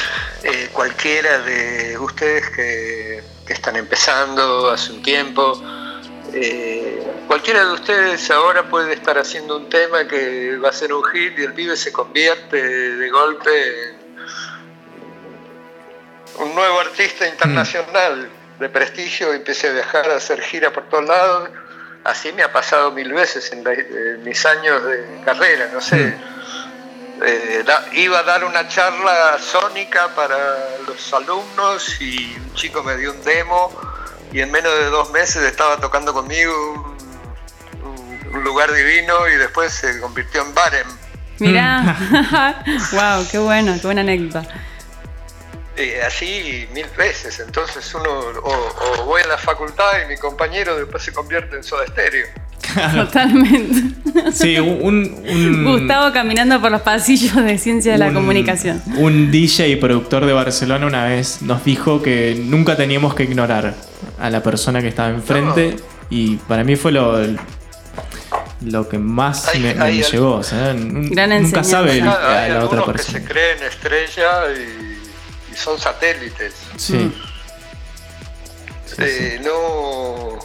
[0.44, 5.62] eh, cualquiera de ustedes que, que están empezando hace un tiempo,
[6.34, 11.04] eh, cualquiera de ustedes ahora puede estar haciendo un tema que va a ser un
[11.06, 13.50] hit y el pibe se convierte de golpe
[13.90, 13.98] en
[16.40, 18.30] un nuevo artista internacional
[18.60, 21.50] de prestigio y empiece a viajar, a hacer gira por todos lados.
[22.08, 26.16] Así me ha pasado mil veces en, la- en mis años de carrera, no sé.
[27.26, 30.38] Eh, da- iba a dar una charla sónica para
[30.88, 33.72] los alumnos y un chico me dio un demo
[34.32, 39.36] y en menos de dos meses estaba tocando conmigo un, un- un lugar divino y
[39.36, 40.88] después se convirtió en Barem.
[41.40, 41.96] Mirá,
[42.94, 44.44] wow, qué bueno, qué buena anécdota.
[45.80, 50.76] Eh, así mil veces, entonces uno o, o voy a la facultad y mi compañero
[50.76, 52.26] después se convierte en soda estéreo.
[52.96, 53.82] Totalmente.
[54.34, 58.82] Sí, un, un- Gustavo caminando por los pasillos de ciencia de la un- comunicación.
[58.98, 63.76] Un DJ y productor de Barcelona una vez nos dijo que nunca teníamos que ignorar
[64.20, 65.76] a la persona que estaba enfrente
[66.10, 67.18] y para mí fue lo,
[68.62, 70.34] lo que más Hay- me, me hay- llegó.
[70.36, 71.64] o sea, nunca enseñanza.
[71.64, 73.20] sabe el- Ah, a hay la otra algunos que persona.
[73.20, 74.87] se creen estrella y
[75.58, 76.54] son satélites.
[76.78, 77.14] Sí.
[78.86, 79.04] Sí, sí.
[79.04, 80.40] Eh, no.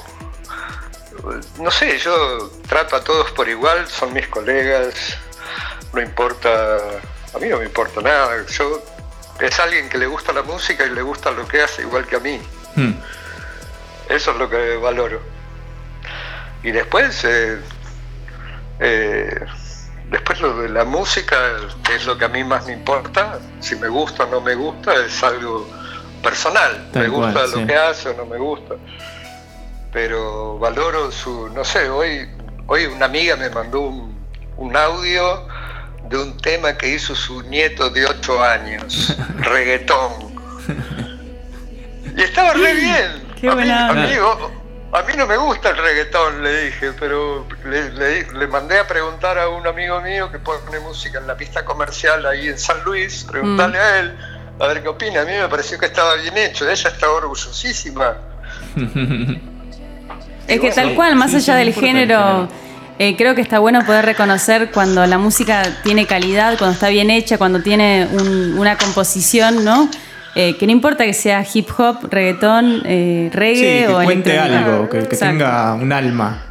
[1.60, 4.94] No sé, yo trato a todos por igual, son mis colegas,
[5.92, 6.78] no importa.
[7.34, 8.44] A mí no me importa nada.
[8.46, 8.82] Yo.
[9.40, 12.16] Es alguien que le gusta la música y le gusta lo que hace igual que
[12.16, 12.40] a mí.
[12.76, 12.92] Hmm.
[14.08, 15.20] Eso es lo que valoro.
[16.62, 17.58] Y después, eh,
[18.78, 19.46] eh,
[20.12, 21.36] después lo de la música,
[21.84, 24.54] que es lo que a mí más me importa, si me gusta o no me
[24.54, 25.68] gusta, es algo
[26.22, 26.88] personal.
[26.92, 27.66] Tal me gusta cual, lo sí.
[27.66, 28.74] que hace o no me gusta.
[29.92, 32.28] Pero valoro su, no sé, hoy,
[32.66, 34.16] hoy una amiga me mandó un,
[34.56, 35.46] un audio
[36.08, 40.32] de un tema que hizo su nieto de 8 años, reggaetón.
[42.16, 43.32] Y estaba re bien.
[43.40, 44.06] Qué buena a, onda.
[44.06, 44.61] mí, o-
[44.93, 48.86] a mí no me gusta el reggaetón, le dije, pero le, le- le mandé a
[48.86, 52.82] preguntar a un amigo mío que pone música en la pista comercial ahí en San
[52.84, 53.80] Luis, preguntarle Mm.
[53.80, 54.16] a él,
[54.61, 55.22] a ver qué opina.
[55.22, 58.16] A mí me pareció que estaba bien hecho, ella estaba orgullosísima.
[60.49, 62.49] Es que bueno, tal cual, más sí, allá del género.
[62.99, 67.11] eh, creo que está bueno poder reconocer cuando la música tiene calidad, cuando está bien
[67.11, 69.88] hecha, cuando tiene un- una composición, ¿no?
[70.35, 74.39] Eh, que no importa que sea hip hop, reggaetón, eh, Sí, reggae que o cuente
[74.39, 76.47] algo, que, tenga un alma.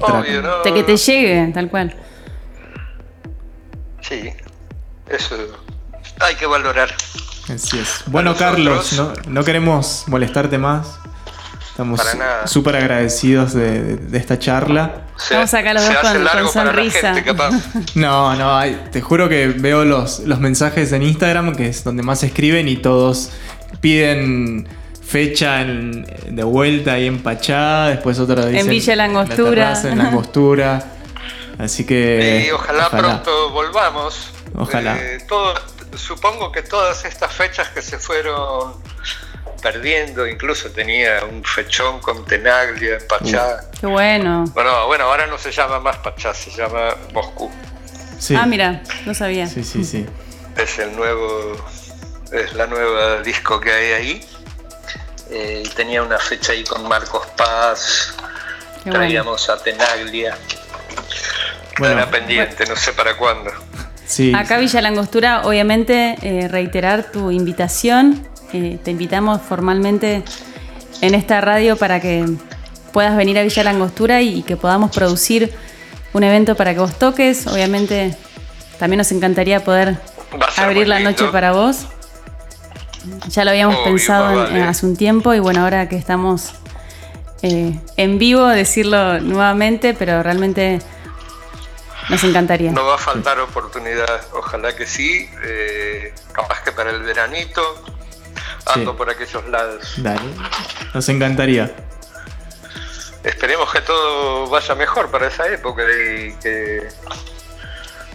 [0.00, 1.94] Obvio, que te llegue, tal cual.
[4.00, 4.30] Sí,
[5.08, 5.36] eso
[6.20, 6.94] hay que valorar.
[7.52, 8.02] Así es.
[8.06, 10.98] Bueno, Carlos, no, no queremos molestarte más.
[11.76, 12.00] Estamos
[12.46, 15.02] súper agradecidos de, de- de esta charla.
[15.18, 17.14] Se- Estamos acá los dos con- con sonrisa.
[17.14, 17.34] gente.
[17.94, 22.02] No, no, ay, te juro que veo los, los mensajes en Instagram, que es donde
[22.02, 23.30] más escriben, y todos
[23.82, 24.66] piden
[25.06, 28.18] fecha en- de vuelta ahí en Pachá, después
[28.70, 29.50] Villa La en Angostura.
[29.50, 30.82] terraza, en la Angostura.
[31.58, 32.46] Así que.
[32.48, 34.30] Y ojalá, pronto volvamos.
[34.54, 34.96] Ojalá.
[34.98, 35.54] Eh, todo-
[35.94, 38.72] supongo que todas estas fechas que se fueron
[39.62, 43.64] perdiendo, incluso tenía un fechón con Tenaglia en Pachá.
[43.80, 44.44] Qué bueno.
[44.54, 47.50] Bueno, bueno, ahora no se llama más Pachá, se llama Moscú.
[48.18, 48.34] Sí.
[48.34, 49.46] Ah, mira, no sabía.
[49.46, 50.06] Sí, sí, sí.
[50.56, 51.56] Es el nuevo,
[52.32, 54.28] es la nueva disco que hay ahí.
[55.30, 58.14] Eh, y tenía una fecha ahí con Marcos Paz,
[58.84, 58.98] Qué bueno.
[59.00, 60.36] traíamos a Tenaglia.
[61.78, 61.94] Bueno.
[61.94, 63.50] Era pendiente, no sé para cuándo.
[64.06, 64.32] Sí.
[64.34, 68.26] Acá Villa Langostura, obviamente, eh, reiterar tu invitación.
[68.52, 70.22] Eh, te invitamos formalmente
[71.00, 72.24] en esta radio para que
[72.92, 75.52] puedas venir a Villa Langostura y, que podamos producir
[76.12, 77.46] un evento para que vos toques.
[77.46, 78.16] Obviamente,
[78.78, 79.98] también nos encantaría poder
[80.56, 81.86] abrir la noche para vos.
[83.28, 86.54] Ya lo habíamos Obvio, pensado en- en hace un tiempo y bueno, ahora que estamos
[87.42, 90.80] eh, en vivo, decirlo nuevamente, pero realmente
[92.08, 92.72] nos encantaría.
[92.72, 95.28] No va a faltar oportunidad, ojalá que sí.
[95.44, 97.60] eh, capaz que para el veranito
[98.66, 98.96] ando Sí.
[98.96, 99.94] por aquellos lados.
[99.98, 100.20] Dale.
[100.94, 101.74] Nos encantaría.
[103.22, 106.88] Esperemos que todo vaya mejor para esa época y que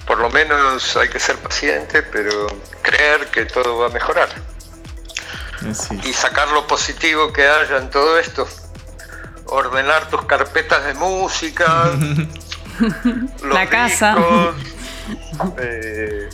[0.06, 2.48] por lo menos hay que ser paciente, pero
[2.82, 4.30] creer que todo va a mejorar
[5.70, 6.00] Así.
[6.04, 8.48] y sacar lo positivo que haya en todo esto.
[9.48, 11.92] Ordenar tus carpetas de música,
[13.44, 14.16] los La casa.
[14.16, 14.56] discos.
[15.58, 16.30] Eh,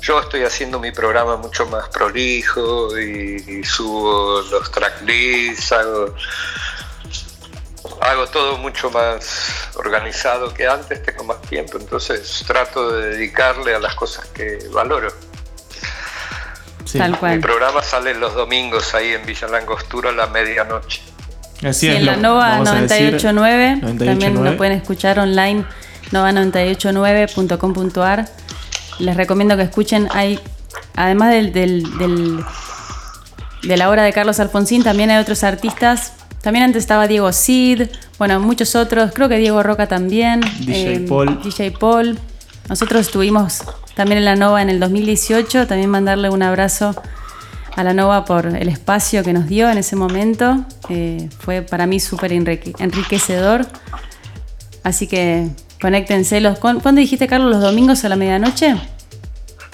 [0.00, 6.14] yo estoy haciendo mi programa mucho más prolijo y, y subo los tracklists, hago,
[8.00, 13.78] hago todo mucho más organizado que antes, tengo más tiempo, entonces trato de dedicarle a
[13.78, 15.10] las cosas que valoro.
[16.84, 16.98] Sí.
[16.98, 21.02] Tal Mi programa sale los domingos ahí en Villa Langostura a la medianoche.
[21.62, 21.96] Así Sí, es.
[21.96, 24.06] en la Nova vamos a decir, 989, 989.
[24.06, 25.64] también lo pueden escuchar online,
[26.12, 28.28] nova989.com.ar.
[28.98, 30.38] Les recomiendo que escuchen, hay,
[30.96, 32.44] además del, del- del-
[33.62, 36.12] de la obra de Carlos Alfonsín, también hay otros artistas.
[36.42, 37.88] También antes estaba Diego Cid,
[38.18, 40.40] bueno, muchos otros, creo que Diego Roca también.
[40.60, 41.40] DJ Paul.
[41.42, 42.18] DJ Paul.
[42.68, 43.62] Nosotros estuvimos
[43.96, 46.94] también en la Nova en el 2018, también mandarle un abrazo
[47.74, 50.64] a la Nova por el espacio que nos dio en ese momento.
[50.88, 53.66] Eh, fue para mí súper enrique- enriquecedor.
[54.84, 55.48] Así que
[55.80, 56.40] conéctense.
[56.40, 58.74] Los, ¿cuán- ¿Cuándo dijiste, Carlos, los domingos a la medianoche?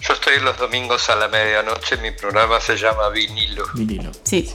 [0.06, 3.64] Yo estoy los domingos a la medianoche, mi programa se llama Vinilo.
[3.74, 4.10] Vinilo.
[4.22, 4.50] Sí.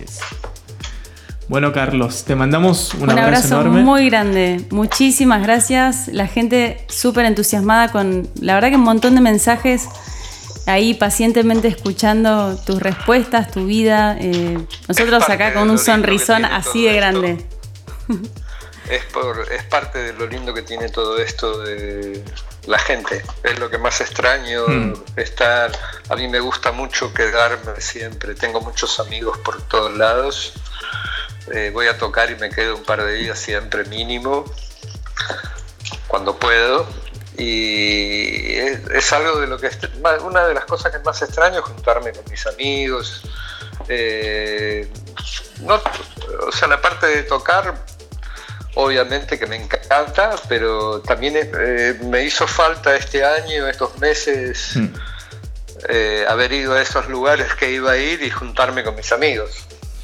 [1.48, 3.82] Bueno, Carlos, te mandamos un, Un, abrazo, abrazo enorme.
[3.82, 4.64] muy grande.
[4.70, 6.08] Muchísimas gracias.
[6.10, 9.88] La gente súper entusiasmada con, la verdad que un montón de mensajes
[10.68, 14.16] ahí pacientemente escuchando tus respuestas, tu vida.
[14.20, 16.98] Eh, nosotros acá con un sonrisón así de esto.
[17.00, 17.46] grande.
[18.88, 22.24] Es, por, es parte de lo lindo que tiene todo esto de
[22.66, 23.24] la gente.
[23.44, 24.94] Es lo que más extraño, Mm.
[25.16, 25.72] estar...
[26.10, 28.34] A mí me gusta mucho quedarme siempre.
[28.36, 30.54] Tengo muchos amigos por todos lados.
[31.54, 34.46] Eh, voy a tocar y me quedo un par de días siempre mínimo,
[36.08, 36.88] cuando puedo.
[37.38, 39.70] Y es, es algo de lo que...
[40.24, 43.22] Una de las cosas que más extraño es juntarme con mis amigos.
[43.88, 44.88] Eh,
[45.62, 45.82] no,
[46.48, 47.86] o sea, la parte de tocar
[48.76, 54.88] obviamente que me encanta, pero también eh, me hizo falta este año, estos meses, Mm.
[55.90, 59.52] eh, haber ido a esos lugares que iba a ir y juntarme con mis amigos.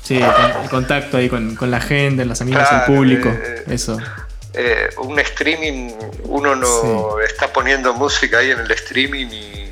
[0.03, 3.29] Sí, el contacto ahí con, con la gente, los amigos, Claro, el público.
[3.29, 3.97] eh, Eso.
[4.99, 5.91] Un streaming,
[6.25, 9.64] uno no está poniendo música ahí en el streaming y,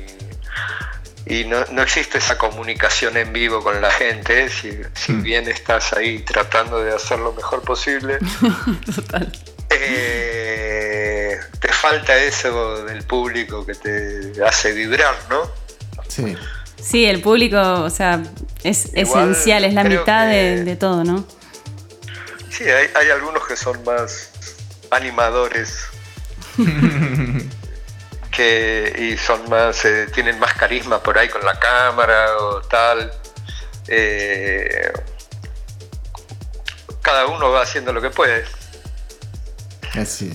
[1.26, 4.48] y no, no existe esa comunicación en vivo con la gente.
[4.50, 5.22] Si, si Mm.
[5.22, 8.18] bien estás ahí tratando de hacer lo mejor posible,
[8.94, 9.32] Total.
[9.70, 15.42] eh, te falta eso del público que te hace vibrar, ¿no?
[16.08, 16.36] Sí.
[16.80, 18.22] Sí, el público, o sea,
[18.62, 21.26] es Igual esencial, es la mitad de, de todo, ¿no?
[22.50, 24.30] Sí, hay, hay algunos que son más
[24.90, 25.78] animadores
[28.34, 33.10] que y son más eh, tienen más carisma por ahí con la cámara o tal
[33.86, 34.90] Eh,
[37.02, 38.44] cada uno va haciendo lo que puede
[39.94, 40.32] Así.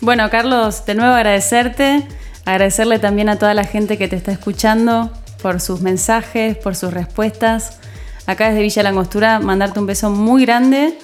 [0.00, 2.06] Bueno, Carlos, de nuevo agradecerte,
[2.44, 6.92] agradecerle también a toda la gente que te está escuchando por sus mensajes, por sus
[6.92, 7.78] respuestas.
[8.26, 10.98] Acá desde Villa Langostura, mandarte un beso muy grande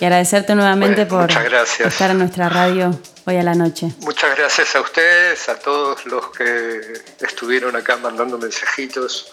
[0.00, 1.92] y agradecerte nuevamente Bueno, por gracias.
[1.92, 3.92] estar en nuestra radio hoy a la noche.
[4.00, 6.80] muchas gracias a ustedes a todos los que
[7.20, 9.32] estuvieron acá mandando mensajitos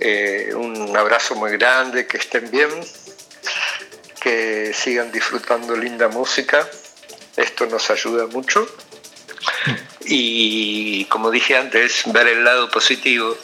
[0.00, 2.68] Eh, un abrazo muy grande que estén bien
[4.20, 6.66] que sigan disfrutando linda música
[7.36, 8.66] esto nos ayuda mucho
[10.06, 13.36] y como dije antes ver el lado positivo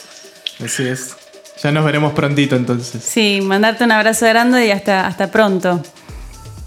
[0.65, 1.17] Así es.
[1.63, 3.03] Ya nos veremos prontito entonces.
[3.03, 5.83] Sí, mandarte un abrazo grande y hasta, hasta pronto.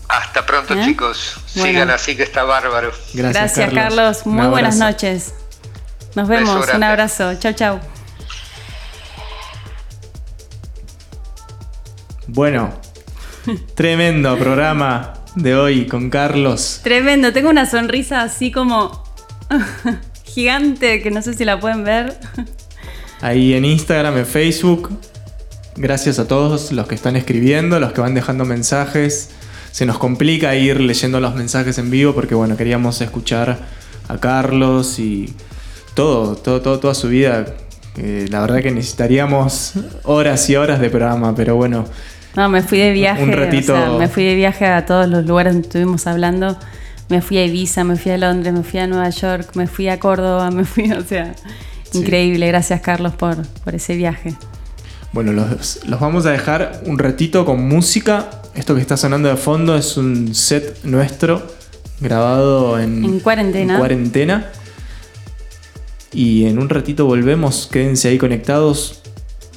[0.08, 0.86] Hasta pronto, ¿Eh?
[0.86, 1.38] chicos.
[1.56, 1.70] Bueno.
[1.70, 2.92] Sigan así que está bárbaro.
[3.14, 4.22] Gracias, Carlos.
[4.26, 5.34] Un Muy buenas noches.
[6.16, 6.68] Nos vemos.
[6.74, 7.34] Un abrazo.
[7.36, 7.80] Chau, chau.
[12.28, 12.74] Bueno,
[13.76, 16.80] tremendo programa de hoy con Carlos.
[16.84, 17.34] Tremendo.
[17.34, 19.04] Tengo una sonrisa así como
[20.24, 22.18] gigante que no sé si la pueden ver.
[23.22, 24.98] Ahí en Instagram, en Facebook.
[25.76, 29.32] Gracias a todos los que están escribiendo, los que van dejando mensajes.
[29.74, 33.58] Se nos complica ir leyendo los mensajes en vivo porque bueno, queríamos escuchar
[34.08, 35.34] a Carlos y
[35.96, 37.46] todo, todo, todo toda su vida.
[37.98, 39.74] Eh, la verdad que necesitaríamos
[40.04, 41.86] horas y horas de programa, pero bueno,
[42.36, 43.24] No, me fui de viaje.
[43.24, 46.56] Un ratito- o sea, me fui de viaje a todos los lugares donde estuvimos hablando.
[47.10, 49.88] Me fui a Ibiza, me fui a Londres, me fui a Nueva York, me fui
[49.90, 51.34] a Córdoba, me fui, o sea,
[51.94, 52.48] increíble.
[52.48, 54.36] Gracias, Carlos, por, por ese viaje.
[55.14, 58.30] Bueno, los, los vamos a dejar un ratito con música.
[58.56, 61.42] Esto que está sonando de fondo es un set nuestro
[62.00, 63.74] grabado en, En cuarentena.
[63.74, 64.52] en cuarentena.
[66.12, 67.68] Y en un ratito volvemos.
[67.72, 69.02] Quédense ahí conectados.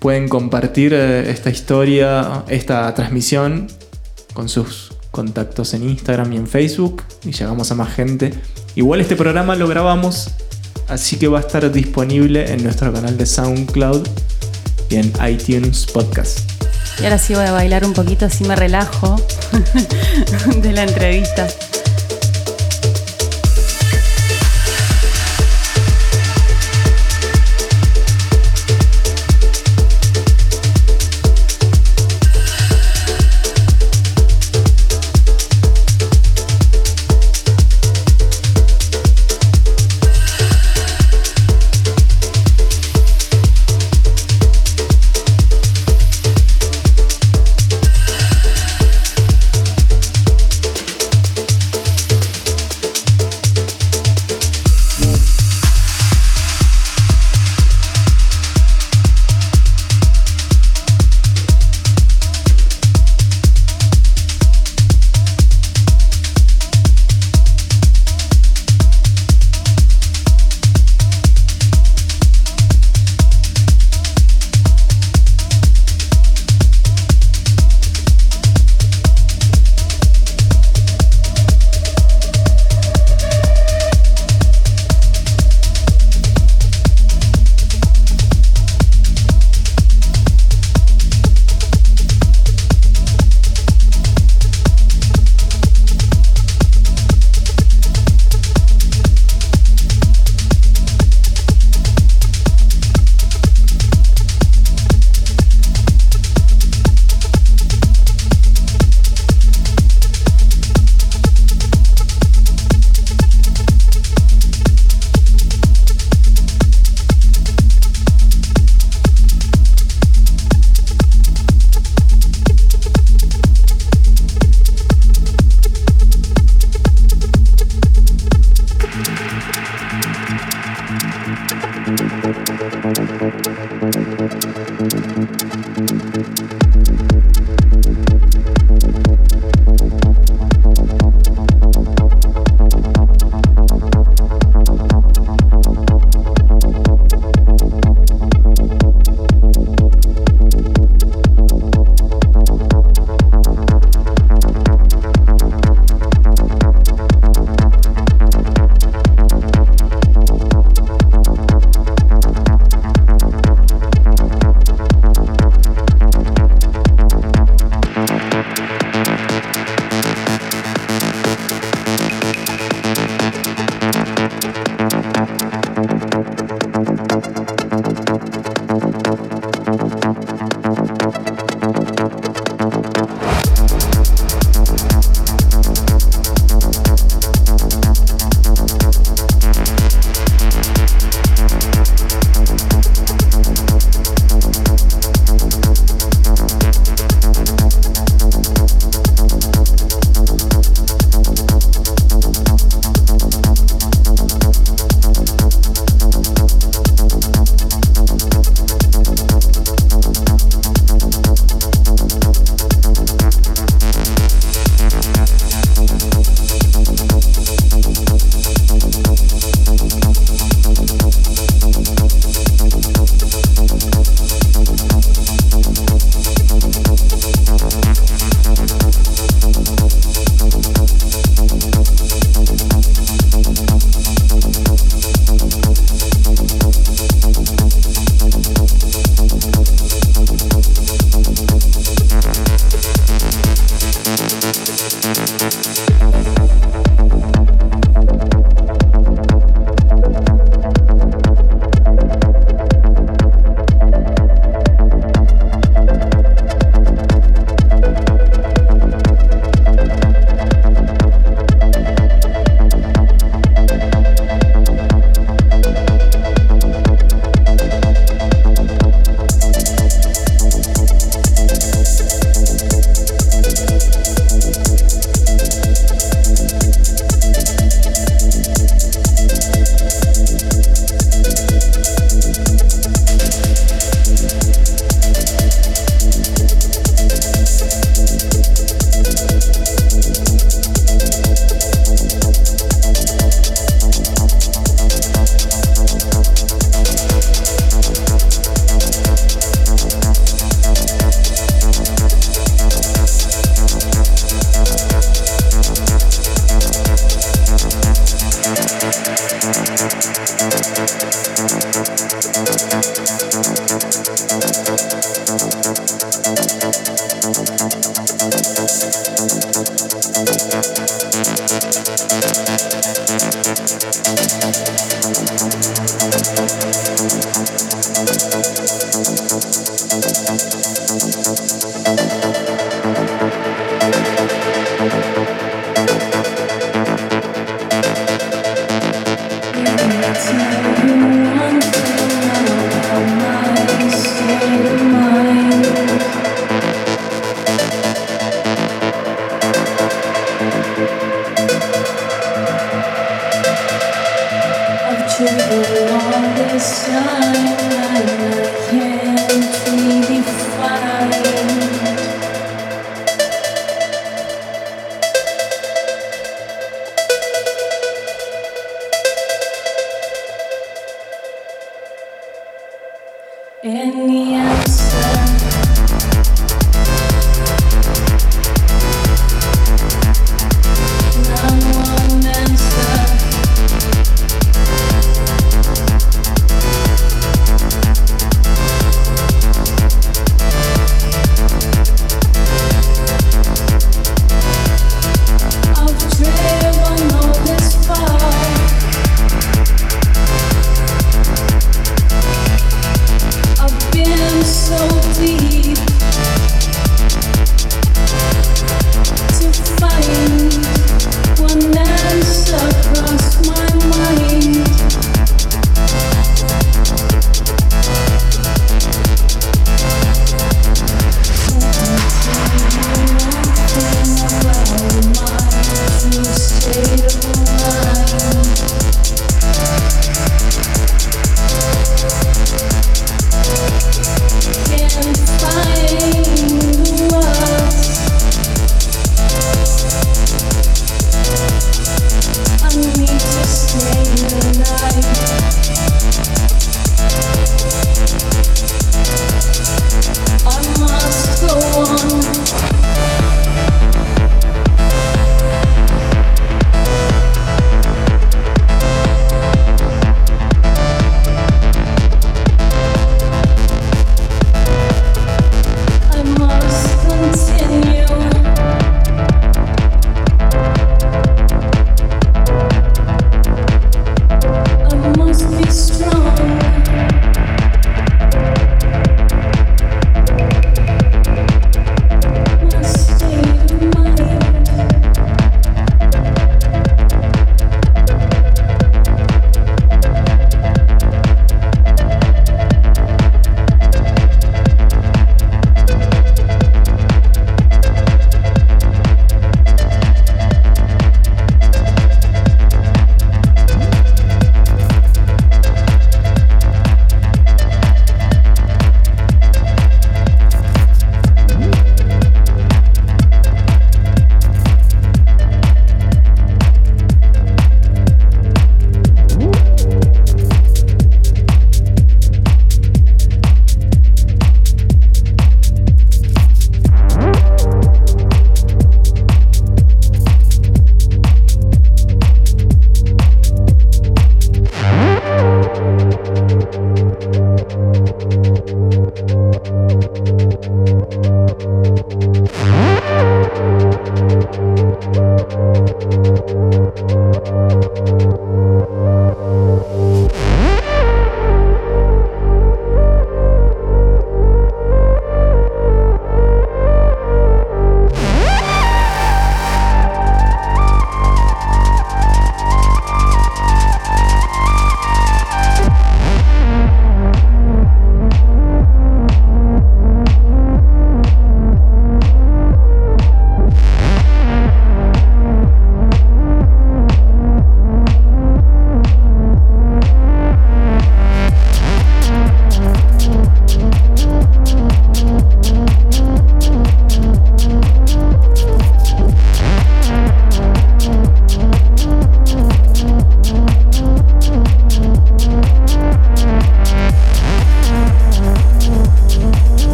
[0.00, 3.68] Pueden compartir eh, esta historia, esta transmisión
[4.34, 7.02] con sus contactos en Instagram y en Facebook.
[7.24, 8.34] Y llegamos a más gente.
[8.74, 10.30] Igual este programa lo grabamos.
[10.88, 14.08] Así que va a estar disponible en nuestro canal de SoundCloud
[14.88, 16.59] y en iTunes Podcast.
[16.98, 19.16] Y ahora sí voy a bailar un poquito, así me relajo
[20.56, 21.46] de la entrevista.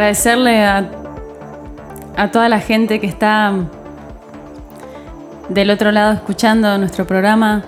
[0.00, 3.52] Agradecerle a, toda la gente que está
[5.50, 7.62] del otro lado escuchando nuestro programa.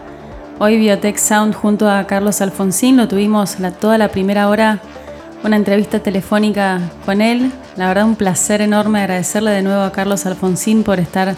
[0.58, 4.80] Hoy Biotech Sound junto a Carlos Alfonsín, lo tuvimos toda la primera hora,
[5.44, 7.52] una entrevista telefónica con él.
[7.76, 11.36] La verdad un placer enorme agradecerle de nuevo a Carlos Alfonsín por estar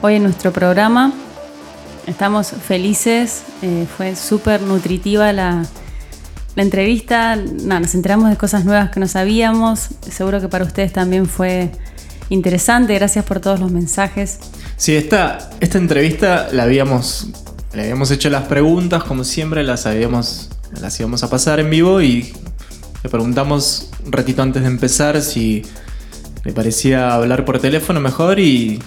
[0.00, 1.12] hoy en nuestro programa.
[2.06, 5.66] Estamos felices, eh, fue súper nutritiva la,
[6.54, 10.92] la entrevista, no, nos enteramos de cosas nuevas que no sabíamos, seguro que para ustedes
[10.92, 11.70] también fue
[12.28, 14.38] interesante, gracias por todos los mensajes.
[14.76, 17.28] Sí, esta, esta entrevista la habíamos,
[17.72, 20.50] le habíamos hecho las preguntas, como siempre, las habíamos,
[20.80, 22.32] las íbamos a pasar en vivo y
[23.02, 25.62] le preguntamos un ratito antes de empezar si
[26.44, 28.82] le parecía hablar por teléfono mejor y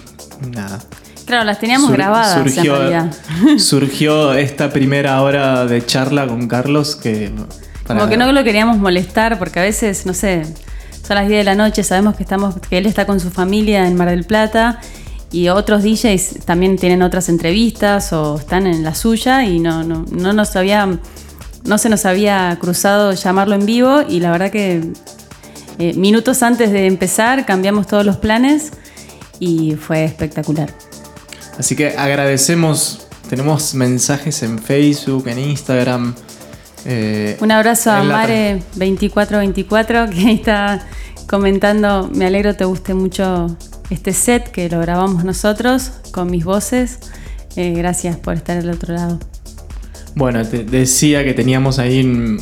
[0.52, 0.80] nada.
[1.26, 3.16] Claro, las teníamos Sur- grabadas surgió, en realidad.
[3.58, 7.30] surgió esta primera hora de charla con Carlos que...
[7.86, 10.44] para- Como que no lo queríamos molestar porque a veces, no sé,
[11.06, 13.86] son las 10 de la noche, sabemos que, estamos, que él está con su familia
[13.86, 14.80] en Mar del Plata
[15.32, 20.04] y otros DJs también tienen otras entrevistas o están en la suya y no, no,
[20.10, 20.88] no nos había,
[21.64, 24.92] no se nos había cruzado llamarlo en vivo y la verdad que
[25.78, 28.70] eh, minutos antes de empezar cambiamos todos los planes
[29.40, 30.72] y fue espectacular.
[31.58, 36.14] Así que agradecemos, tenemos mensajes en Facebook, en Instagram.
[36.84, 38.26] eh, Un abrazo a en la-
[38.76, 40.86] Mare2424 que está
[41.28, 43.56] comentando, me alegro te guste mucho
[43.90, 46.98] este set que lo grabamos nosotros con mis voces.
[47.56, 49.18] Eh, gracias por estar al otro lado.
[50.14, 52.36] Bueno, te decía que teníamos ahí,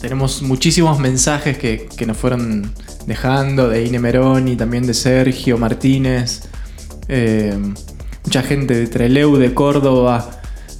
[0.00, 2.72] tenemos muchísimos mensajes que, que nos fueron
[3.06, 6.42] dejando de Ine Meroni, también de Sergio Martínez,
[7.08, 7.56] eh,
[8.24, 10.30] mucha gente de Treleu, de Córdoba,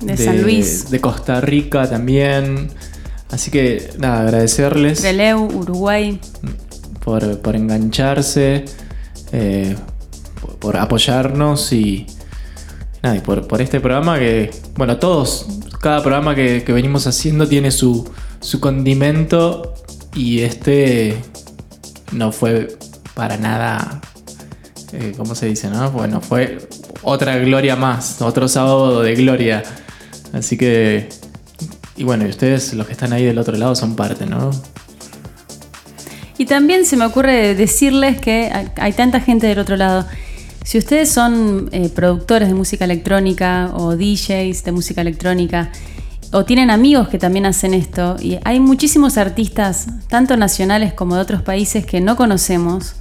[0.00, 0.90] De San Luis.
[0.90, 2.70] de Costa Rica también.
[3.30, 6.20] Así que nada, agradecerles Treleu, Uruguay.
[7.04, 8.64] por, por engancharse,
[9.32, 9.76] eh,
[10.40, 12.06] por, por apoyarnos y,
[13.02, 15.46] nada, y por, por este programa que, bueno, todos,
[15.80, 18.08] cada programa que, que venimos haciendo tiene su,
[18.40, 19.74] su condimento
[20.14, 21.16] y este
[22.12, 22.78] no fue
[23.14, 24.00] para nada,
[24.92, 25.68] eh, ¿cómo se dice?
[25.68, 25.90] No?
[25.90, 26.58] Bueno, fue
[27.04, 29.62] otra gloria más, otro sábado de gloria.
[30.32, 31.08] Así que,
[31.96, 34.50] y bueno, y ustedes, los que están ahí del otro lado, son parte, ¿no?
[36.36, 40.04] Y también se me ocurre decirles que hay- tanta gente del otro lado.
[40.64, 45.70] Si ustedes son eh, productores de música electrónica o DJs de música electrónica
[46.32, 51.20] o tienen amigos que también hacen esto, y hay muchísimos artistas, tanto nacionales como de
[51.20, 52.96] otros países que no conocemos,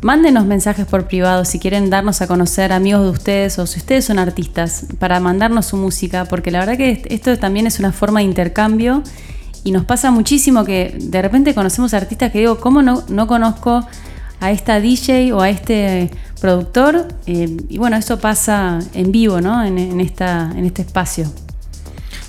[0.00, 4.04] mándenos mensajes por privado si quieren darnos a conocer amigos de ustedes o si ustedes
[4.04, 8.20] son artistas para mandarnos su música, porque la verdad que esto también es una forma
[8.20, 9.02] de intercambio
[9.64, 13.86] y nos pasa muchísimo que de repente conocemos artistas que digo, ¿cómo no, no conozco
[14.40, 16.10] a esta DJ o a este
[16.40, 17.08] productor?
[17.26, 19.64] Eh, y bueno, eso pasa en vivo, ¿no?
[19.64, 21.30] En, esta, en este espacio.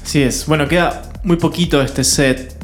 [0.03, 0.47] Así es.
[0.47, 2.55] Bueno, queda muy poquito este set.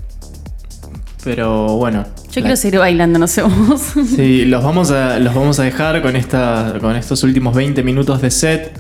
[1.24, 2.06] Pero bueno.
[2.36, 3.82] Yo quiero seguir bailando, no sé vos.
[4.16, 8.22] Sí, los vamos a, los vamos a dejar con, esta, con estos últimos 20 minutos
[8.22, 8.78] de set.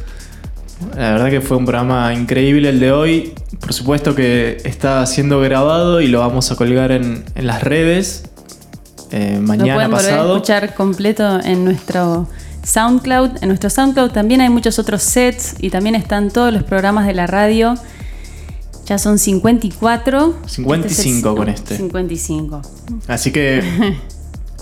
[0.95, 3.33] La verdad que fue un programa increíble el de hoy.
[3.59, 8.25] Por supuesto que está siendo grabado y lo vamos a colgar en, en las redes.
[9.11, 10.35] eh, Lo mañana pueden volver a pasado.
[10.35, 12.27] escuchar completo en nuestro
[12.63, 13.37] SoundCloud.
[13.41, 17.13] En nuestro SoundCloud también hay muchos otros sets y también están todos los programas de
[17.13, 17.75] la radio.
[18.85, 20.35] Ya son 54.
[20.45, 21.77] 55 con este.
[21.77, 22.61] 55.
[23.07, 23.61] Así que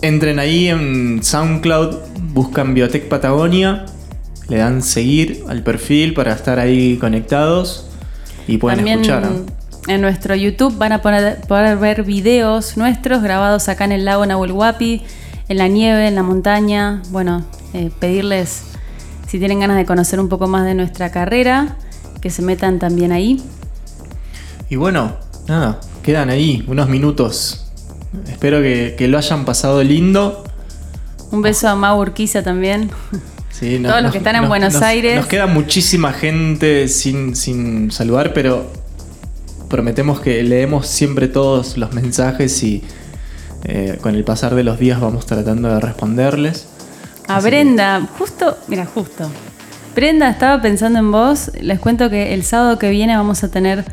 [0.02, 1.98] entren ahí en SoundCloud,
[2.34, 3.86] buscan Biotech Patagonia,
[4.48, 7.88] le dan seguir al perfil para estar ahí conectados
[8.48, 9.24] y pueden También escuchar.
[9.24, 9.64] ¿no?
[9.88, 14.26] en nuestro YouTube van a poder, poder ver videos nuestros grabados acá en el lago
[14.26, 15.02] Nahuel Huapi,
[15.50, 17.02] en la nieve, en la montaña.
[17.10, 17.44] Bueno,
[17.74, 18.64] eh, pedirles
[19.28, 21.78] si tienen ganas de conocer un poco más de nuestra carrera,
[22.22, 23.42] que se metan también ahí.
[24.74, 25.12] Y bueno,
[25.48, 27.64] nada, quedan ahí unos minutos.
[28.28, 30.44] Espero que, que lo hayan pasado lindo.
[31.30, 32.90] Un beso a Mau Urquiza también.
[33.52, 35.16] Sí, no- Todos los nos- que están en nos- Buenos nos- Aires.
[35.16, 38.66] Nos queda muchísima gente sin, sin saludar, pero
[39.70, 42.84] prometemos que leemos siempre todos los mensajes y
[43.66, 46.66] eh, con el pasar de los días vamos tratando de responderles.
[47.28, 49.30] A Así que- Brenda, justo, mira, justo.
[49.94, 51.52] Brenda, estaba pensando en vos.
[51.62, 53.86] Les cuento que el sábado que viene vamos a tener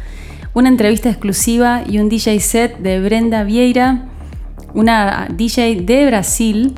[0.54, 4.06] una entrevista exclusiva y un DJ set de Brenda Vieira,
[4.74, 6.74] una DJ de Brasil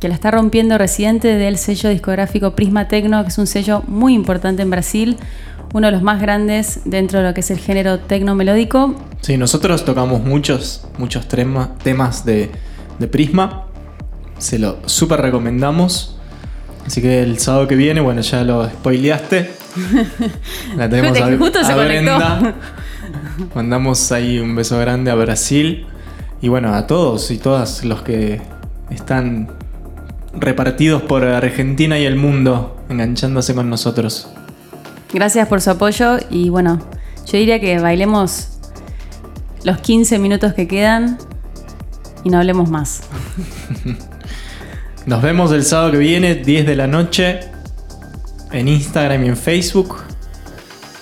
[0.00, 4.14] que la está rompiendo residente del sello discográfico Prisma Tecno, que es un sello muy
[4.14, 5.16] importante en Brasil,
[5.74, 8.94] uno de los más grandes dentro de lo que es el género tecno melódico.
[9.20, 12.50] Sí, nosotros tocamos muchos, muchos trema- temas de,
[12.98, 13.66] de Prisma
[14.38, 16.16] Se lo súper recomendamos.
[16.86, 19.50] Así que el sábado que viene, bueno, ya lo spoileaste.
[20.76, 21.76] La tenemos Justo- a, a.
[21.76, 22.54] Brenda.
[23.54, 25.86] Mandamos ahí un beso grande a Brasil.
[26.42, 28.40] Y bueno, a todos y todas los que
[28.90, 29.48] están
[30.32, 34.28] repartidos por Argentina y el mundo, enganchándose con nosotros.
[35.12, 36.80] Gracias por su apoyo y bueno,
[37.26, 38.58] yo diría que bailemos
[39.64, 41.18] los 15 minutos que quedan
[42.24, 43.02] y no hablemos más.
[45.06, 47.40] Nos vemos el sábado que viene, 10 de la noche,
[48.52, 50.09] en Instagram y en Facebook.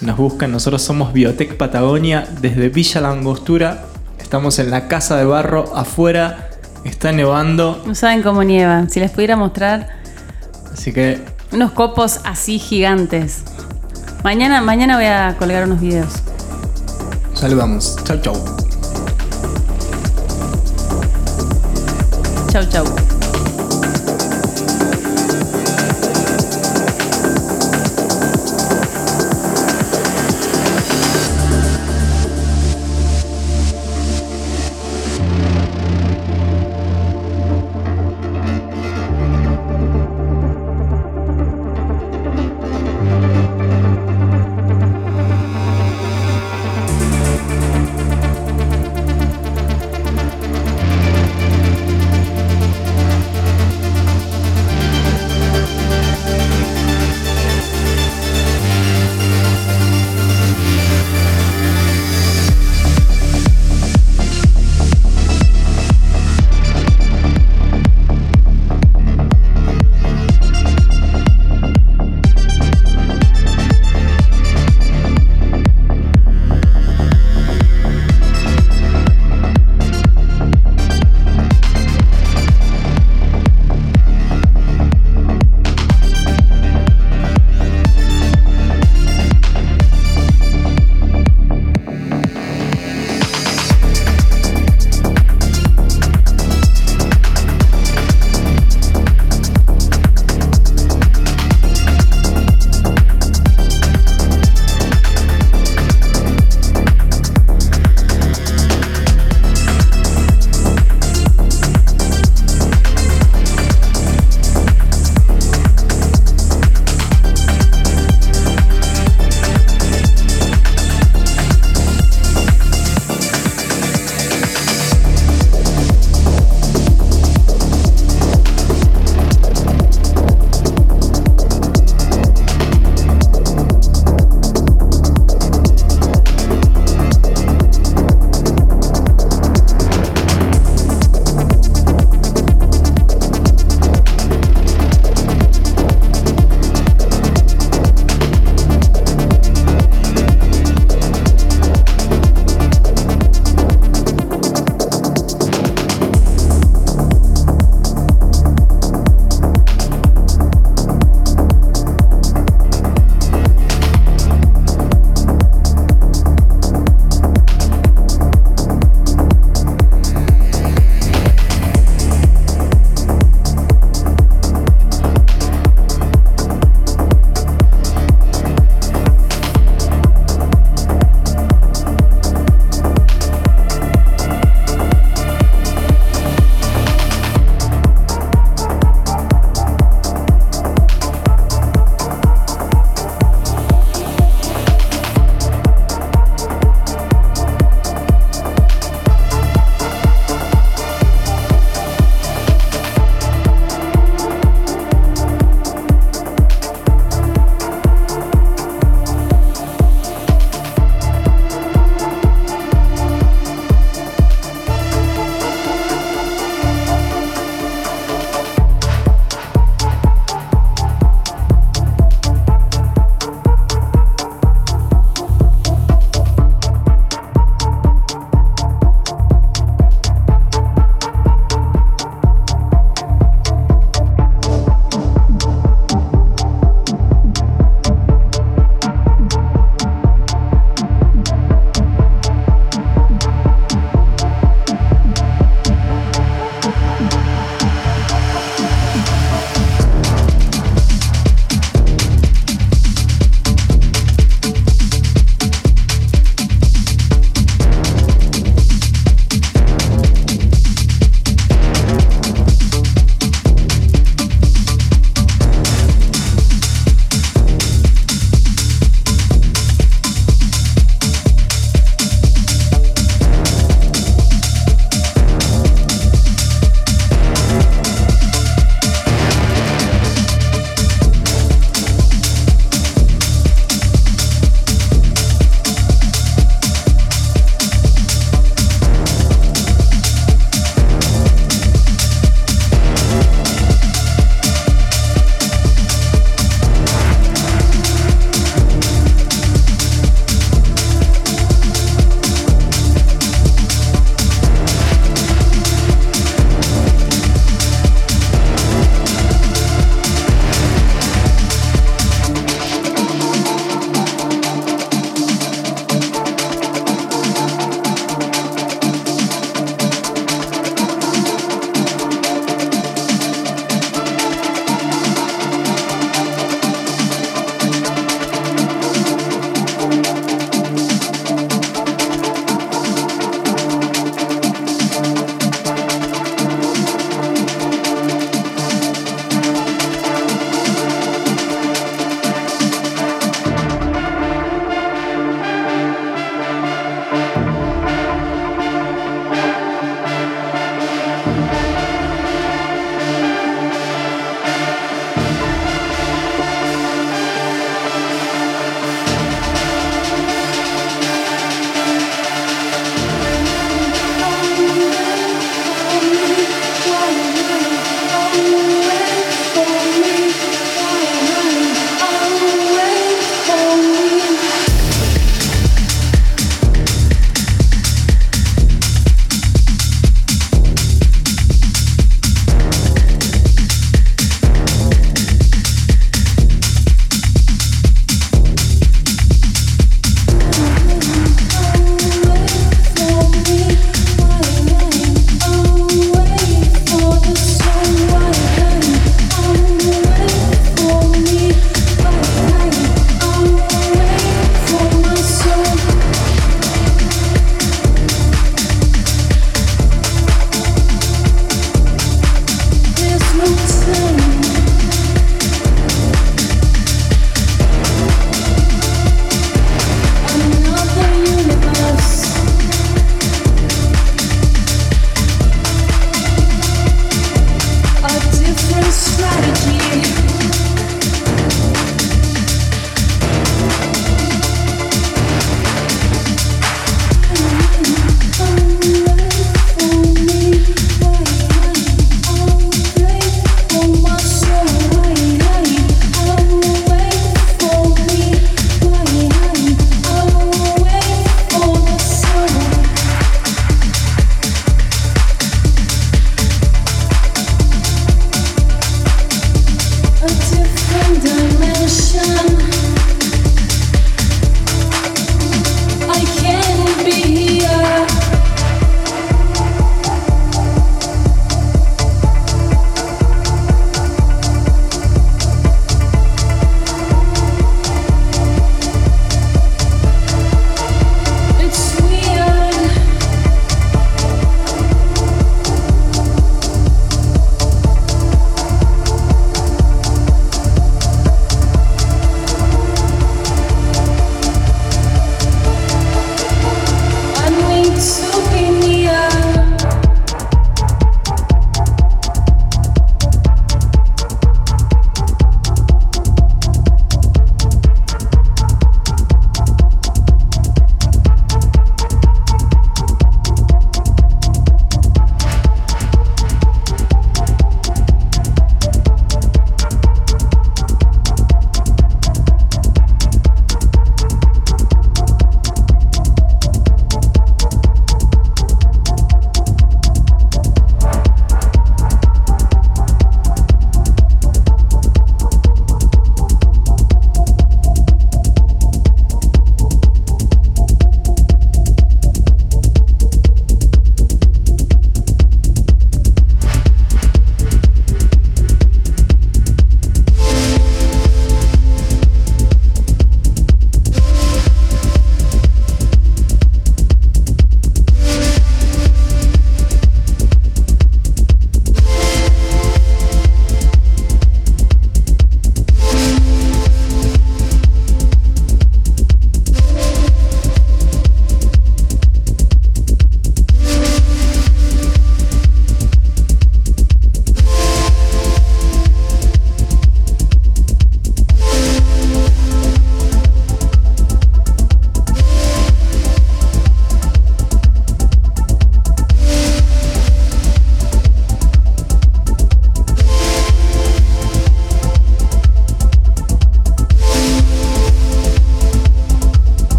[0.00, 3.84] Nos buscan, nosotros somos Biotech Patagonia desde Villa La Angostura.
[4.20, 6.50] Estamos en la casa de barro afuera,
[6.84, 8.88] está nevando, No saben cómo nieva.
[8.88, 9.88] Si les pudiera mostrar
[10.72, 11.20] así que
[11.50, 13.42] unos copos así gigantes.
[14.22, 16.12] Mañana, mañana voy a colgar unos videos.
[17.34, 17.96] saludamos.
[18.04, 18.34] Chau, chau.
[22.52, 23.17] Chau, chau.